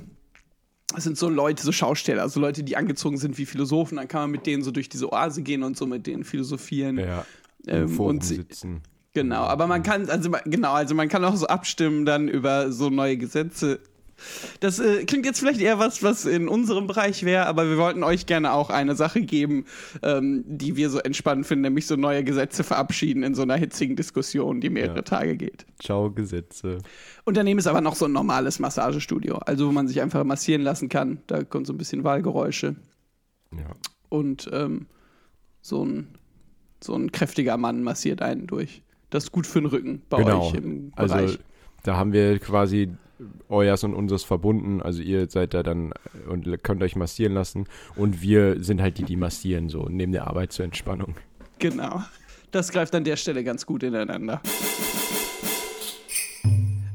das 0.95 1.03
sind 1.03 1.19
so 1.19 1.29
Leute, 1.29 1.62
so 1.65 1.73
Schausteller, 1.73 2.23
also 2.23 2.39
Leute, 2.39 2.62
die 2.62 2.77
angezogen 2.77 3.19
sind 3.19 3.37
wie 3.39 3.47
Philosophen, 3.47 3.97
dann 3.97 4.07
kann 4.07 4.23
man 4.23 4.31
mit 4.31 4.47
denen 4.47 4.62
so 4.62 4.71
durch 4.71 4.89
diese 4.89 5.12
Oase 5.12 5.43
gehen 5.43 5.65
und 5.65 5.77
so 5.77 5.87
mit 5.87 6.07
denen 6.07 6.23
philosophieren. 6.23 6.99
Ja. 6.99 7.27
Ähm, 7.67 7.99
und 7.99 8.23
sitzen. 8.25 8.83
Genau, 9.17 9.45
aber 9.45 9.67
man 9.67 9.83
kann, 9.83 10.11
also 10.11 10.31
genau, 10.45 10.75
also 10.75 10.95
man 10.95 11.09
kann 11.09 11.25
auch 11.25 11.37
so 11.37 11.47
abstimmen 11.47 12.05
dann 12.05 12.29
über 12.29 12.71
so 12.71 12.91
neue 12.91 13.17
Gesetze. 13.17 13.81
Das 14.61 14.79
äh, 14.79 15.05
klingt 15.07 15.25
jetzt 15.25 15.39
vielleicht 15.39 15.59
eher 15.63 15.79
was, 15.79 16.03
was 16.03 16.27
in 16.27 16.49
unserem 16.49 16.87
Bereich 16.87 17.23
wäre, 17.25 17.47
aber 17.47 17.67
wir 17.67 17.79
wollten 17.79 18.03
euch 18.03 18.27
gerne 18.27 18.53
auch 18.53 18.69
eine 18.69 18.95
Sache 18.95 19.23
geben, 19.23 19.65
ähm, 20.03 20.45
die 20.47 20.77
wir 20.77 20.91
so 20.91 20.99
entspannend 20.99 21.47
finden, 21.47 21.63
nämlich 21.63 21.87
so 21.87 21.97
neue 21.97 22.25
Gesetze 22.25 22.63
verabschieden 22.63 23.23
in 23.23 23.35
so 23.35 23.41
einer 23.41 23.57
hitzigen 23.57 23.97
Diskussion, 23.97 24.61
die 24.61 24.69
mehrere 24.69 24.97
Ja. 24.97 25.03
Tage 25.03 25.35
geht. 25.39 25.65
Ciao, 25.83 26.11
Gesetze. 26.11 26.77
Und 27.25 27.39
daneben 27.39 27.59
ist 27.59 27.67
aber 27.69 27.81
noch 27.81 27.95
so 27.95 28.05
ein 28.05 28.13
normales 28.13 28.59
Massagestudio, 28.59 29.37
also 29.39 29.67
wo 29.67 29.73
man 29.73 29.89
sich 29.89 30.03
einfach 30.03 30.25
massieren 30.25 30.61
lassen 30.61 30.91
kann. 30.91 31.23
Da 31.27 31.43
kommt 31.43 31.67
so 31.67 31.73
ein 31.73 31.79
bisschen 31.79 32.05
Wahlgeräusche 32.05 32.77
Ja. 33.51 33.71
und 34.11 34.51
ähm, 34.53 34.87
so, 35.63 35.87
ein, 35.87 36.09
so 36.85 36.95
ein 36.95 37.13
kräftiger 37.13 37.57
Mann 37.57 37.83
massiert 37.83 38.21
einen 38.21 38.47
durch. 38.47 38.83
Das 39.17 39.25
ist 39.25 39.33
gut 39.33 39.47
für 39.47 39.61
den 39.61 39.67
Rücken 39.67 40.03
bei 40.11 40.19
Genau. 40.23 40.47
euch 40.49 40.55
im 40.55 40.93
Also 40.95 41.15
Bereich. 41.15 41.39
da 41.85 41.97
haben 41.97 42.13
wir 42.13 42.39
quasi 42.39 42.91
euers 43.49 43.83
und 43.83 43.95
unseres 43.95 44.25
verbunden. 44.25 44.83
Also 44.83 45.01
ihr 45.01 45.27
seid 45.31 45.55
da 45.55 45.63
dann 45.63 45.95
und 46.29 46.63
könnt 46.63 46.83
euch 46.83 46.97
massieren 46.97 47.33
lassen. 47.33 47.65
Und 47.97 48.21
wir 48.21 48.63
sind 48.63 48.83
halt 48.83 48.99
die, 48.99 49.05
die 49.05 49.17
massieren, 49.17 49.71
so 49.71 49.87
neben 49.89 50.13
der 50.13 50.27
Arbeit 50.27 50.53
zur 50.53 50.67
Entspannung. 50.67 51.15
Genau. 51.59 52.03
Das 52.51 52.71
greift 52.73 52.95
an 52.95 53.05
der 53.05 53.17
Stelle 53.17 53.43
ganz 53.43 53.65
gut 53.65 53.83
ineinander. 53.83 54.43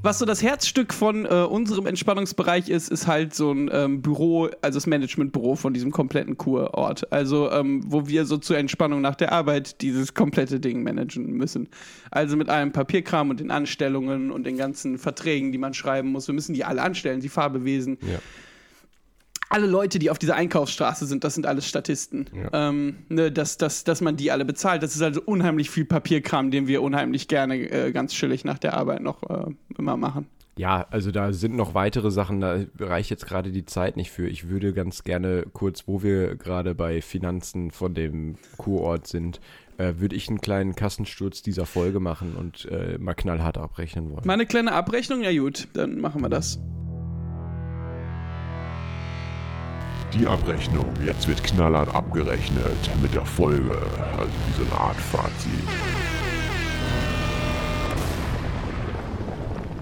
Was 0.04 0.18
so 0.18 0.26
das 0.26 0.42
Herzstück 0.42 0.96
von 0.96 1.26
äh, 1.26 1.30
unserem 1.30 1.86
Entspannungsbereich 1.86 2.70
ist, 2.70 2.90
ist 2.90 3.06
halt 3.06 3.36
so 3.36 3.52
ein 3.52 3.70
ähm, 3.72 4.02
Büro, 4.02 4.50
also 4.62 4.78
das 4.78 4.88
Managementbüro 4.88 5.56
von 5.56 5.74
diesem 5.74 5.92
kompletten 5.92 6.38
Kurort. 6.38 7.12
Also, 7.14 7.52
ähm, 7.52 7.84
wo 7.86 8.08
wir 8.08 8.26
so 8.26 8.38
zur 8.38 8.58
Entspannung 8.58 9.02
nach 9.02 9.14
der 9.14 9.32
Arbeit 9.32 9.82
dieses 9.82 10.16
komplette 10.16 10.60
Ding 10.60 10.82
managen 10.82 11.32
müssen. 11.34 11.70
Also 12.10 12.36
mit 12.36 12.50
allem 12.50 12.72
Papierkram 12.72 13.30
und 13.30 13.40
den 13.40 13.52
Anstellungen 13.52 14.32
und 14.32 14.46
den 14.46 14.58
ganzen 14.58 14.98
Verträgen, 14.98 15.52
die 15.52 15.60
man 15.60 15.76
schreiben 15.76 16.12
muss. 16.12 16.28
Wir 16.28 16.34
müssen 16.34 16.56
die 16.56 16.66
alle 16.66 16.82
anstellen, 16.82 17.20
die 17.20 17.30
Farbewesen. 17.30 18.00
Ja. 18.02 18.20
Alle 19.52 19.68
Leute, 19.68 20.00
die 20.00 20.10
auf 20.10 20.18
dieser 20.18 20.36
Einkaufsstraße 20.36 21.06
sind, 21.06 21.24
das 21.24 21.36
sind 21.36 21.46
alles 21.46 21.68
Statisten. 21.68 22.26
Ja. 22.34 22.70
Ähm, 22.70 22.98
ne, 23.10 23.32
dass, 23.32 23.58
dass, 23.58 23.84
dass 23.84 24.02
man 24.02 24.16
die 24.16 24.32
alle 24.32 24.46
bezahlt. 24.46 24.82
Das 24.82 24.96
ist 24.96 25.02
also 25.02 25.22
unheimlich 25.26 25.70
viel 25.70 25.86
Papierkram, 25.86 26.52
den 26.52 26.68
wir 26.68 26.82
unheimlich 26.82 27.28
gerne 27.28 27.58
äh, 27.58 27.92
ganz 27.92 28.14
chillig 28.14 28.46
nach 28.46 28.60
der 28.60 28.76
Arbeit 28.76 29.02
noch 29.02 29.30
äh, 29.30 29.52
immer 29.78 29.98
machen. 29.98 30.28
Ja, 30.58 30.86
also 30.90 31.12
da 31.12 31.34
sind 31.34 31.56
noch 31.56 31.74
weitere 31.74 32.12
Sachen, 32.12 32.42
da 32.42 32.60
reicht 32.80 33.10
jetzt 33.10 33.26
gerade 33.26 33.52
die 33.52 33.66
Zeit 33.66 33.96
nicht 33.96 34.12
für. 34.12 34.28
Ich 34.28 34.50
würde 34.50 34.74
ganz 34.74 35.04
gerne 35.04 35.46
kurz, 35.54 35.88
wo 35.88 36.04
wir 36.04 36.36
gerade 36.36 36.76
bei 36.76 37.02
Finanzen 37.02 37.72
von 37.72 37.94
dem 37.94 38.36
Kurort 38.58 39.08
sind, 39.08 39.40
äh, 39.78 39.94
würde 39.98 40.16
ich 40.16 40.30
einen 40.30 40.42
kleinen 40.42 40.76
Kassensturz 40.76 41.42
dieser 41.42 41.66
Folge 41.66 42.00
machen 42.00 42.36
und 42.36 42.66
äh, 42.66 42.98
mal 42.98 43.16
knallhart 43.16 43.58
abrechnen 43.58 44.12
wollen. 44.12 44.22
Mal 44.26 44.34
eine 44.34 44.46
kleine 44.46 44.74
Abrechnung? 44.74 45.22
Ja 45.22 45.32
gut, 45.32 45.68
dann 45.74 46.00
machen 46.00 46.22
wir 46.22 46.30
das. 46.30 46.60
Die 50.13 50.28
Abrechnung. 50.28 50.86
Jetzt 51.06 51.30
wird 51.30 51.41
knallhart 51.41 51.95
abgerechnet 51.95 52.89
mit 53.02 53.13
der 53.15 53.26
Folge. 53.26 53.78
Also 54.17 54.63
eine 54.63 54.80
Art 54.80 54.97
Fazit. 54.97 55.52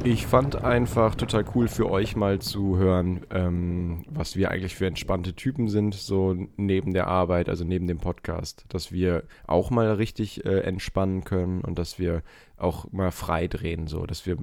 Ich 0.03 0.27
fand 0.27 0.63
einfach 0.63 1.15
total 1.15 1.43
cool 1.55 1.67
für 1.67 1.89
euch 1.89 2.15
mal 2.15 2.39
zu 2.39 2.77
hören, 2.77 3.25
ähm, 3.31 4.05
was 4.07 4.35
wir 4.35 4.51
eigentlich 4.51 4.75
für 4.75 4.85
entspannte 4.85 5.33
Typen 5.33 5.67
sind, 5.67 5.95
so 5.95 6.35
neben 6.55 6.93
der 6.93 7.07
Arbeit, 7.07 7.49
also 7.49 7.65
neben 7.65 7.87
dem 7.87 7.97
Podcast, 7.97 8.65
dass 8.69 8.91
wir 8.91 9.23
auch 9.47 9.71
mal 9.71 9.91
richtig 9.93 10.45
äh, 10.45 10.59
entspannen 10.59 11.23
können 11.23 11.61
und 11.61 11.77
dass 11.79 11.97
wir 11.97 12.21
auch 12.55 12.91
mal 12.91 13.11
frei 13.11 13.47
drehen, 13.47 13.87
so, 13.87 14.05
dass 14.05 14.25
wir, 14.25 14.37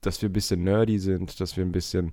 dass 0.00 0.22
wir 0.22 0.30
ein 0.30 0.32
bisschen 0.32 0.62
nerdy 0.62 0.98
sind, 0.98 1.40
dass 1.40 1.56
wir 1.56 1.64
ein 1.64 1.72
bisschen 1.72 2.12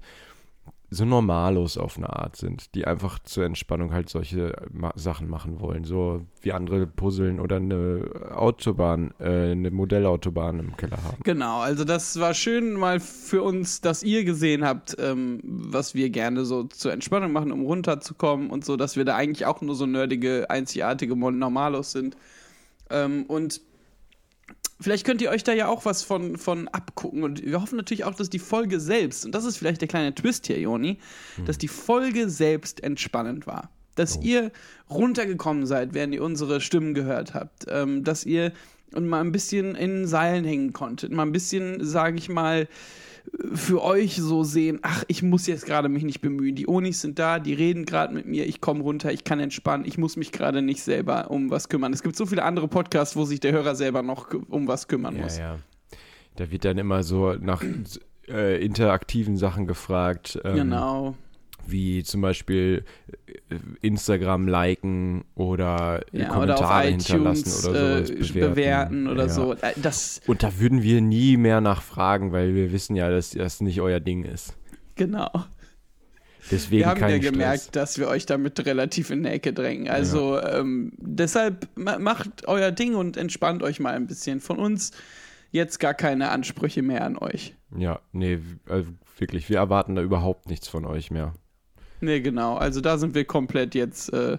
so 0.90 1.04
normalos 1.04 1.78
auf 1.78 1.98
eine 1.98 2.10
Art 2.10 2.38
sind, 2.38 2.74
die 2.74 2.88
einfach 2.88 3.20
zur 3.20 3.44
Entspannung 3.44 3.92
halt 3.92 4.10
solche 4.10 4.54
Ma 4.72 4.94
Sachen 4.96 5.30
machen 5.30 5.60
wollen, 5.60 5.84
so 5.84 6.26
wie 6.42 6.54
andere 6.54 6.88
puzzeln 6.88 7.42
oder 7.42 7.58
eine 7.58 8.32
Autobahn, 8.34 9.14
äh, 9.20 9.52
eine 9.52 9.70
Modellautobahn 9.70 10.60
im 10.60 10.78
Keller 10.78 11.04
haben. 11.04 11.18
Genau, 11.24 11.60
also 11.60 11.84
das 11.84 12.20
war 12.20 12.34
schön 12.34 12.74
mal 12.74 13.02
für 13.02 13.44
uns, 13.44 13.82
dass 13.82 14.02
ihr 14.02 14.24
gesehen 14.24 14.64
habt, 14.64 14.96
ähm, 15.00 15.42
was 15.44 15.94
wir 15.94 16.10
gerne 16.10 16.46
so 16.46 16.64
zur 16.64 16.94
Entspannung 16.94 17.34
machen, 17.34 17.52
um 17.52 17.66
runterzukommen 17.66 18.50
und 18.50 18.64
so, 18.64 18.78
dass 18.78 18.96
wir 18.96 19.04
da 19.04 19.16
eigentlich 19.16 19.46
auch 19.46 19.60
nur 19.62 19.76
so 19.76 19.86
nerdige, 19.86 20.50
einzigartige 20.50 21.18
Normalos 21.18 21.92
sind. 21.92 22.16
Ähm, 22.90 23.26
und 23.28 23.62
vielleicht 24.80 25.06
könnt 25.06 25.22
ihr 25.22 25.30
euch 25.30 25.44
da 25.44 25.54
ja 25.54 25.68
auch 25.68 25.86
was 25.86 26.04
von, 26.04 26.38
von 26.38 26.68
abgucken. 26.68 27.24
Und 27.24 27.46
wir 27.46 27.62
hoffen 27.62 27.78
natürlich 27.78 28.04
auch, 28.04 28.16
dass 28.16 28.30
die 28.30 28.40
Folge 28.40 28.80
selbst, 28.80 29.26
und 29.26 29.34
das 29.34 29.46
ist 29.46 29.58
vielleicht 29.58 29.82
der 29.82 29.88
kleine 29.88 30.14
Twist 30.14 30.48
hier, 30.48 30.60
Joni, 30.60 31.00
dass 31.46 31.58
die 31.58 31.68
Folge 31.68 32.30
selbst 32.30 32.84
entspannend 32.84 33.48
war. 33.48 33.70
Dass 33.96 34.22
ihr 34.22 34.52
runtergekommen 34.90 35.66
seid, 35.66 35.94
während 35.94 36.14
ihr 36.14 36.24
unsere 36.24 36.62
Stimmen 36.62 36.94
gehört 36.94 37.34
habt. 37.34 37.66
Ähm, 37.68 38.04
dass 38.04 38.26
ihr 38.26 38.52
und 38.94 39.08
mal 39.08 39.22
ein 39.22 39.32
bisschen 39.32 39.76
in 39.76 40.08
Seilen 40.08 40.46
hängen 40.46 40.74
konntet. 40.74 41.12
Mal 41.12 41.24
ein 41.24 41.32
bisschen, 41.32 41.84
sage 41.84 42.18
ich 42.18 42.30
mal, 42.30 42.68
für 43.54 43.84
euch 43.84 44.16
so 44.16 44.44
sehen, 44.44 44.80
ach, 44.82 45.04
ich 45.08 45.24
muss 45.24 45.48
jetzt 45.48 45.66
gerade 45.66 45.90
mich 45.90 46.04
nicht 46.04 46.22
bemühen. 46.22 46.56
Die 46.56 46.68
Onis 46.68 47.02
sind 47.02 47.20
da, 47.20 47.40
die 47.40 47.54
reden 47.54 47.86
gerade 47.86 48.14
mit 48.14 48.26
mir, 48.26 48.46
ich 48.46 48.62
komme 48.62 48.82
runter, 48.82 49.12
ich 49.12 49.24
kann 49.24 49.40
entspannen, 49.40 49.86
ich 49.86 49.98
muss 49.98 50.16
mich 50.16 50.32
gerade 50.32 50.62
nicht 50.62 50.82
selber 50.82 51.30
um 51.30 51.50
was 51.50 51.70
kümmern. 51.70 51.94
Es 51.94 52.04
gibt 52.04 52.16
so 52.16 52.26
viele 52.26 52.44
andere 52.44 52.68
Podcasts, 52.68 53.16
wo 53.16 53.26
sich 53.26 53.40
der 53.40 53.52
Hörer 53.52 53.76
selber 53.76 54.02
noch 54.02 54.34
um 54.50 54.68
was 54.68 54.88
kümmern 54.88 55.18
muss. 55.18 55.38
Ja, 55.38 55.56
ja. 55.56 55.60
Da 56.36 56.52
wird 56.52 56.66
dann 56.66 56.78
immer 56.78 57.04
so 57.04 57.34
nach 57.34 57.64
äh, 58.28 58.64
interaktiven 58.64 59.38
Sachen 59.38 59.68
gefragt. 59.68 60.40
Ähm, 60.44 60.56
Genau. 60.56 61.16
Wie 61.70 62.04
zum 62.04 62.22
Beispiel 62.22 62.84
äh, 63.50 63.56
Instagram 63.82 64.48
liken 64.48 65.26
oder 65.36 66.04
Ja, 66.12 66.28
oder 66.28 66.56
Kommentare 66.56 66.88
iTunes 66.90 67.08
hinterlassen 67.08 67.70
oder 67.70 68.00
äh, 68.02 68.06
sowas 68.06 68.32
bewerten. 68.32 69.08
oder 69.08 69.24
Ja. 69.24 69.30
so. 69.30 69.54
Äh, 69.54 69.74
Das, 69.82 70.22
Und 70.28 70.44
da 70.44 70.60
würden 70.60 70.82
wir 70.84 71.02
nie 71.02 71.38
mehr 71.38 71.62
nachfragen, 71.62 72.32
weil 72.32 72.56
wir 72.56 72.72
wissen 72.72 72.96
ja, 72.96 73.10
dass 73.10 73.32
das 73.32 73.62
nicht 73.62 73.82
euer 73.82 74.00
Ding 74.00 74.24
ist. 74.24 74.56
genau. 74.96 75.30
Deswegen 76.50 76.80
Wir 76.80 76.88
haben 76.88 77.00
ja 77.02 77.10
Stress. 77.18 77.32
gemerkt, 77.32 77.76
dass 77.76 77.98
wir 78.00 78.08
euch 78.08 78.26
damit 78.26 78.66
relativ 78.66 79.10
in 79.10 79.24
die 79.24 79.30
Ecke 79.30 79.52
drängen. 79.52 79.90
Also 79.90 80.40
ähm, 80.42 80.94
deshalb 80.98 81.68
ma 81.76 82.00
macht 82.00 82.48
euer 82.48 82.72
Ding 82.72 82.96
und 82.96 83.18
entspannt 83.18 83.64
euch 83.64 83.82
mal 83.82 83.94
ein 83.96 84.08
bisschen. 84.08 84.40
Von 84.40 84.58
uns 84.58 84.92
jetzt 85.52 85.80
gar 85.82 85.94
keine 85.94 86.30
Ansprüche 86.30 86.82
mehr 86.84 87.04
an 87.04 87.18
euch. 87.18 87.54
Ja, 87.78 88.00
nee, 88.14 88.40
also 88.70 88.90
wirklich, 89.18 89.50
wir 89.50 89.58
erwarten 89.58 89.96
da 89.96 90.02
überhaupt 90.02 90.48
nichts 90.50 90.70
von 90.70 90.86
euch 90.86 91.12
mehr. 91.12 91.34
Nee, 92.02 92.22
genau. 92.22 92.56
Also 92.58 92.82
da 92.82 92.98
sind 92.98 93.16
wir 93.16 93.26
komplett 93.26 93.74
jetzt 93.76 94.12
äh, 94.14 94.38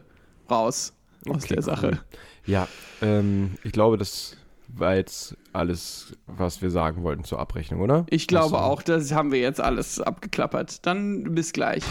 raus 0.50 0.92
aus 1.28 1.44
Okay, 1.44 1.54
der 1.54 1.62
Sache. 1.62 1.86
cool. 1.92 2.00
Ja, 2.46 2.68
ähm, 3.02 3.54
ich 3.64 3.72
glaube, 3.72 3.98
das 3.98 4.36
war 4.68 4.94
jetzt 4.96 5.36
alles, 5.52 6.16
was 6.26 6.62
wir 6.62 6.70
sagen 6.70 7.02
wollten 7.02 7.24
zur 7.24 7.38
Abrechnung, 7.40 7.80
oder? 7.80 8.06
Ich 8.10 8.26
glaube 8.26 8.50
du- 8.50 8.56
auch, 8.62 8.82
das 8.82 9.12
haben 9.12 9.32
wir 9.32 9.40
jetzt 9.40 9.60
alles 9.60 10.00
abgeklappert. 10.00 10.86
Dann 10.86 11.34
bis 11.34 11.52
gleich. 11.52 11.82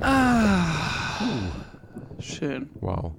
Ah, 0.00 1.52
schön. 2.20 2.70
Wow. 2.80 3.12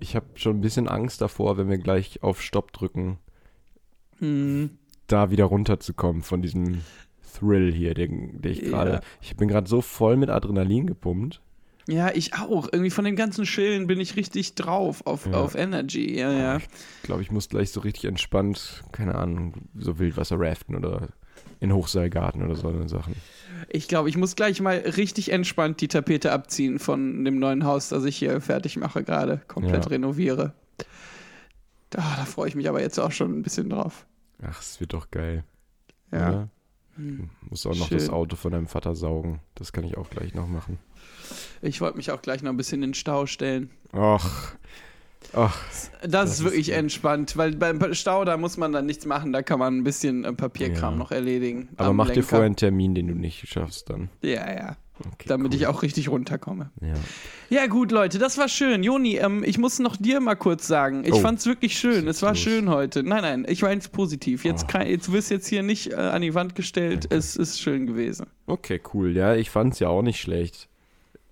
Ich 0.00 0.14
habe 0.16 0.26
schon 0.34 0.58
ein 0.58 0.60
bisschen 0.60 0.88
Angst 0.88 1.20
davor, 1.20 1.56
wenn 1.58 1.68
wir 1.68 1.78
gleich 1.78 2.22
auf 2.22 2.40
Stopp 2.42 2.72
drücken, 2.72 3.18
Hm. 4.20 4.77
Da 5.08 5.30
wieder 5.30 5.44
runterzukommen 5.46 6.22
von 6.22 6.40
diesem 6.42 6.82
Thrill 7.38 7.72
hier, 7.72 7.94
den, 7.94 8.40
den 8.40 8.52
ich 8.52 8.62
Ja. 8.62 8.68
gerade. 8.68 9.00
Ich 9.20 9.36
bin 9.36 9.48
gerade 9.48 9.68
so 9.68 9.80
voll 9.80 10.16
mit 10.16 10.30
Adrenalin 10.30 10.86
gepumpt. 10.86 11.40
Ja, 11.88 12.10
ich 12.14 12.34
auch. 12.34 12.68
Irgendwie 12.70 12.90
von 12.90 13.04
dem 13.06 13.16
ganzen 13.16 13.44
Chillen 13.44 13.86
bin 13.86 13.98
ich 13.98 14.16
richtig 14.16 14.54
drauf 14.54 15.06
auf, 15.06 15.24
Ja. 15.26 15.32
auf 15.40 15.54
Energy. 15.54 16.18
Ja, 16.18 16.30
ja. 16.32 16.56
Ich 16.58 16.68
glaube, 17.04 17.22
ich 17.22 17.30
muss 17.30 17.48
gleich 17.48 17.70
so 17.70 17.80
richtig 17.80 18.04
entspannt, 18.04 18.84
keine 18.92 19.14
Ahnung, 19.14 19.54
so 19.74 19.98
Wildwasser 19.98 20.36
raften 20.38 20.76
oder 20.76 21.08
in 21.60 21.72
Hochseilgarten 21.72 22.42
oder 22.44 22.56
so 22.56 22.68
eine 22.68 22.88
Sachen. 22.88 23.14
Ich 23.70 23.88
glaube, 23.88 24.08
ich 24.10 24.16
muss 24.18 24.36
gleich 24.36 24.60
mal 24.60 24.76
richtig 24.76 25.32
entspannt 25.32 25.80
die 25.80 25.88
Tapete 25.88 26.30
abziehen 26.30 26.78
von 26.78 27.24
dem 27.24 27.38
neuen 27.38 27.64
Haus, 27.64 27.88
das 27.88 28.04
ich 28.04 28.16
hier 28.18 28.40
fertig 28.42 28.76
mache 28.76 29.02
gerade. 29.02 29.40
Komplett 29.48 29.84
Ja. 29.84 29.90
renoviere. 29.90 30.52
Ah, 31.96 32.16
da 32.18 32.24
freue 32.26 32.48
ich 32.48 32.54
mich 32.54 32.68
aber 32.68 32.82
jetzt 32.82 32.98
auch 33.00 33.12
schon 33.12 33.38
ein 33.38 33.42
bisschen 33.42 33.70
drauf. 33.70 34.04
Ach, 34.42 34.60
es 34.60 34.78
wird 34.80 34.92
doch 34.92 35.10
geil. 35.10 35.44
Ja. 36.12 36.28
Oder? 36.28 36.48
Muss 37.48 37.64
auch 37.66 37.76
noch 37.76 37.88
das 37.88 38.04
Schön. 38.06 38.10
Auto 38.14 38.34
von 38.36 38.50
deinem 38.52 38.66
Vater 38.66 38.96
saugen. 38.96 39.40
Das 39.54 39.72
kann 39.72 39.84
ich 39.84 39.96
auch 39.96 40.10
gleich 40.10 40.34
noch 40.34 40.48
machen. 40.48 40.78
Ich 41.62 41.80
wollte 41.80 41.96
mich 41.96 42.10
auch 42.10 42.22
gleich 42.22 42.42
noch 42.42 42.50
ein 42.50 42.56
bisschen 42.56 42.82
in 42.82 42.90
den 42.90 42.94
Stau 42.94 43.26
stellen. 43.26 43.70
Ach. 43.92 44.54
Ach, 45.34 45.60
Das, 46.02 46.30
ist 46.30 46.38
ist 46.38 46.44
wirklich 46.44 46.66
gut. 46.68 46.76
entspannt, 46.76 47.36
weil 47.36 47.54
beim 47.56 47.92
Stau, 47.94 48.24
da 48.24 48.36
muss 48.36 48.56
man 48.56 48.72
dann 48.72 48.86
nichts 48.86 49.04
machen, 49.04 49.32
da 49.32 49.42
kann 49.42 49.58
man 49.58 49.76
ein 49.76 49.84
bisschen 49.84 50.24
äh, 50.24 50.32
Papierkram 50.32 50.94
Ja. 50.94 50.98
noch 50.98 51.10
erledigen. 51.12 51.68
aber 51.76 51.92
mach 51.92 52.06
dir 52.06 52.14
Lenker. 52.14 52.28
vorher 52.28 52.46
einen 52.46 52.56
Termin, 52.56 52.94
den 52.94 53.08
du 53.08 53.14
nicht 53.14 53.46
schaffst 53.48 53.90
dann. 53.90 54.08
Ja, 54.22 54.50
ja. 54.52 54.76
Okay, 55.00 55.26
Damit 55.28 55.52
cool. 55.52 55.58
ich 55.60 55.66
auch 55.66 55.82
richtig 55.82 56.08
runterkomme. 56.08 56.70
Ja. 56.80 56.94
Ja, 57.50 57.66
gut, 57.66 57.92
Leute, 57.92 58.18
das 58.18 58.36
war 58.36 58.48
schön. 58.48 58.82
Joni, 58.82 59.16
ähm, 59.16 59.42
ich 59.44 59.56
muss 59.58 59.78
noch 59.78 59.96
dir 59.96 60.20
mal 60.20 60.34
kurz 60.34 60.66
sagen. 60.66 61.04
Ich 61.04 61.12
Oh. 61.14 61.20
fand's 61.20 61.46
wirklich 61.46 61.78
schön. 61.78 62.06
Es 62.08 62.20
war 62.22 62.30
los? 62.30 62.38
schön 62.40 62.68
heute. 62.68 63.02
Nein, 63.02 63.22
nein, 63.22 63.46
ich 63.48 63.62
war 63.62 63.72
jetzt 63.72 63.92
positiv. 63.92 64.44
Jetzt, 64.44 64.64
Oh. 64.64 64.66
kann, 64.72 64.86
jetzt 64.86 65.10
wirst 65.12 65.30
jetzt 65.30 65.46
hier 65.46 65.62
nicht 65.62 65.92
äh, 65.92 65.96
an 65.96 66.22
die 66.22 66.34
Wand 66.34 66.54
gestellt. 66.54 67.06
Es 67.10 67.36
ist 67.36 67.60
schön 67.60 67.86
gewesen. 67.86 68.26
Okay, 68.46 68.80
cool. 68.92 69.16
Ja, 69.16 69.34
ich 69.34 69.50
fand's 69.50 69.78
ja 69.78 69.88
auch 69.88 70.02
nicht 70.02 70.20
schlecht. 70.20 70.68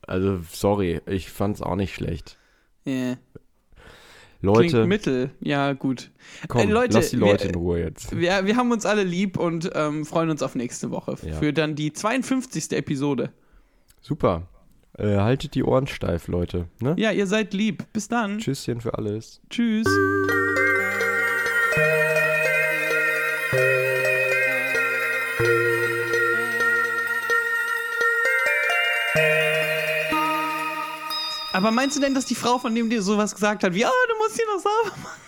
Also, 0.07 0.38
sorry, 0.52 1.00
ich 1.07 1.31
fand's 1.31 1.61
auch 1.61 1.76
nicht 1.76 1.94
schlecht. 1.94 2.37
Yeah. 2.87 3.16
Leute, 4.42 4.68
Klingt 4.68 4.87
mittel. 4.88 5.31
Ja, 5.40 5.72
gut. 5.72 6.11
komm, 6.46 6.61
Äh, 6.61 6.64
Leute, 6.72 6.94
lass 6.94 7.11
die 7.11 7.16
Leute 7.16 7.44
wir- 7.44 7.50
in 7.50 7.55
Ruhe 7.57 7.81
jetzt. 7.81 8.16
Wir, 8.16 8.44
wir 8.46 8.57
haben 8.57 8.70
uns 8.70 8.87
alle 8.87 9.02
lieb 9.02 9.38
und 9.38 9.70
ähm, 9.74 10.05
freuen 10.07 10.31
uns 10.31 10.42
auf 10.42 10.55
nächste 10.55 10.90
Woche. 10.90 11.16
Ja. 11.26 11.35
Für 11.35 11.52
dann 11.52 11.74
die 11.74 11.92
52. 11.92 12.72
Episode. 12.72 13.33
Super. 14.07 14.47
Äh, 14.97 15.16
haltet 15.16 15.57
die 15.57 15.64
Ohren 15.64 15.88
steif, 15.88 16.29
Leute. 16.29 16.69
Ne? 16.79 16.95
Ja, 16.97 17.11
ihr 17.11 17.27
seid 17.27 17.53
lieb. 17.53 17.92
Bis 17.92 18.07
dann. 18.07 18.38
Tschüsschen 18.38 18.81
für 18.81 18.95
alles. 18.95 19.40
Tschüss. 19.51 19.85
Aber 31.53 31.73
meinst 31.73 31.97
du 31.97 32.01
denn, 32.01 32.14
dass 32.14 32.27
die 32.27 32.37
Frau, 32.37 32.59
von 32.59 32.77
dem 32.77 32.88
dir 32.88 33.03
sowas 33.03 33.35
gesagt 33.35 33.64
hat, 33.64 33.75
wie, 33.75 33.85
ah, 33.85 33.90
du 34.09 34.19
musst 34.19 34.37
hier 34.37 34.47
noch 34.47 34.62
sauber 34.62 34.97
machen? 35.03 35.21